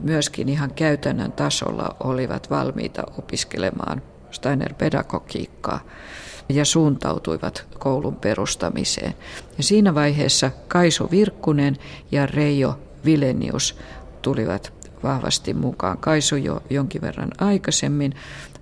[0.02, 5.80] myöskin ihan käytännön tasolla olivat valmiita opiskelemaan Steiner-pedagogiikkaa
[6.50, 9.14] ja suuntautuivat koulun perustamiseen.
[9.56, 11.76] Ja siinä vaiheessa Kaisu Virkkunen
[12.12, 13.78] ja Reijo Vilenius
[14.22, 14.72] tulivat
[15.02, 15.98] vahvasti mukaan.
[15.98, 18.14] Kaisu jo jonkin verran aikaisemmin,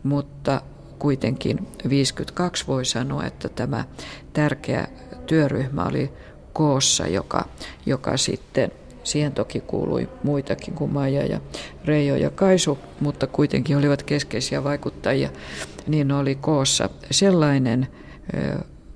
[0.03, 0.61] mutta
[0.99, 3.84] kuitenkin 52 voi sanoa, että tämä
[4.32, 4.89] tärkeä
[5.26, 6.12] työryhmä oli
[6.53, 7.49] koossa, joka,
[7.86, 8.72] joka sitten
[9.09, 11.41] Siihen toki kuului muitakin kuin Maija ja
[11.84, 15.30] Reijo ja Kaisu, mutta kuitenkin olivat keskeisiä vaikuttajia.
[15.89, 17.89] Niin oli koossa sellainen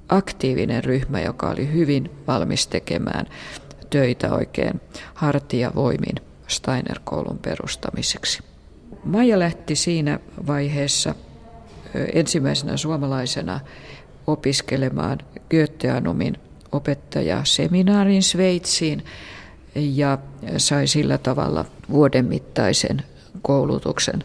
[0.08, 3.26] aktiivinen ryhmä, joka oli hyvin valmis tekemään
[3.90, 4.80] töitä oikein
[5.14, 6.14] hartiavoimin
[6.48, 8.42] Steiner-koulun perustamiseksi.
[9.04, 11.14] Maija lähti siinä vaiheessa
[12.12, 13.60] ensimmäisenä suomalaisena
[14.26, 15.18] opiskelemaan
[15.50, 16.36] Goetheanumin
[16.72, 19.04] opettajaseminaarin Sveitsiin
[19.74, 20.18] ja
[20.56, 23.02] sai sillä tavalla vuoden mittaisen
[23.42, 24.24] koulutuksen,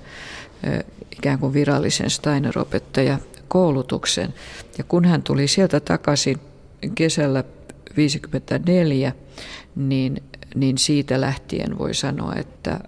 [1.17, 4.33] ikään kuin virallisen Steiner-opettaja koulutuksen.
[4.77, 6.39] Ja kun hän tuli sieltä takaisin
[6.95, 9.13] kesällä 1954,
[9.75, 10.23] niin,
[10.55, 12.79] niin siitä lähtien voi sanoa, että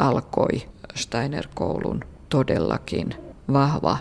[0.00, 0.62] alkoi
[0.94, 3.14] Steiner-koulun todellakin
[3.52, 3.98] vahva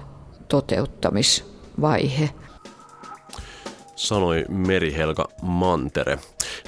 [0.47, 2.29] toteuttamisvaihe
[3.97, 6.19] sanoi Meri-Helga Mantere.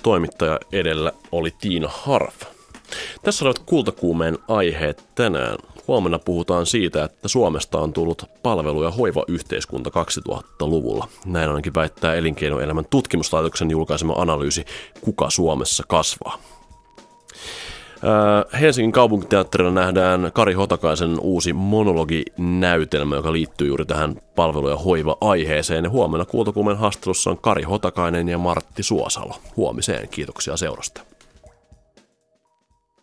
[0.04, 2.36] Toimittaja edellä oli Tiina Harf.
[3.24, 5.58] Tässä olivat kultakuumeen aiheet tänään.
[5.90, 11.08] Huomenna puhutaan siitä, että Suomesta on tullut palvelu- ja hoivayhteiskunta 2000-luvulla.
[11.26, 14.66] Näin ainakin väittää elinkeinoelämän tutkimuslaitoksen julkaisema analyysi
[15.02, 16.38] Kuka Suomessa kasvaa.
[18.62, 25.92] Helsingin kaupunkiteatterilla nähdään Kari Hotakaisen uusi monologinäytelmä, joka liittyy juuri tähän palvelu- ja hoiva-aiheeseen.
[25.92, 29.34] Huomenna Kuultokuumen haastattelussa on Kari Hotakainen ja Martti Suosalo.
[29.58, 30.10] Huomiseen.
[30.10, 31.09] Kiitoksia seurasta.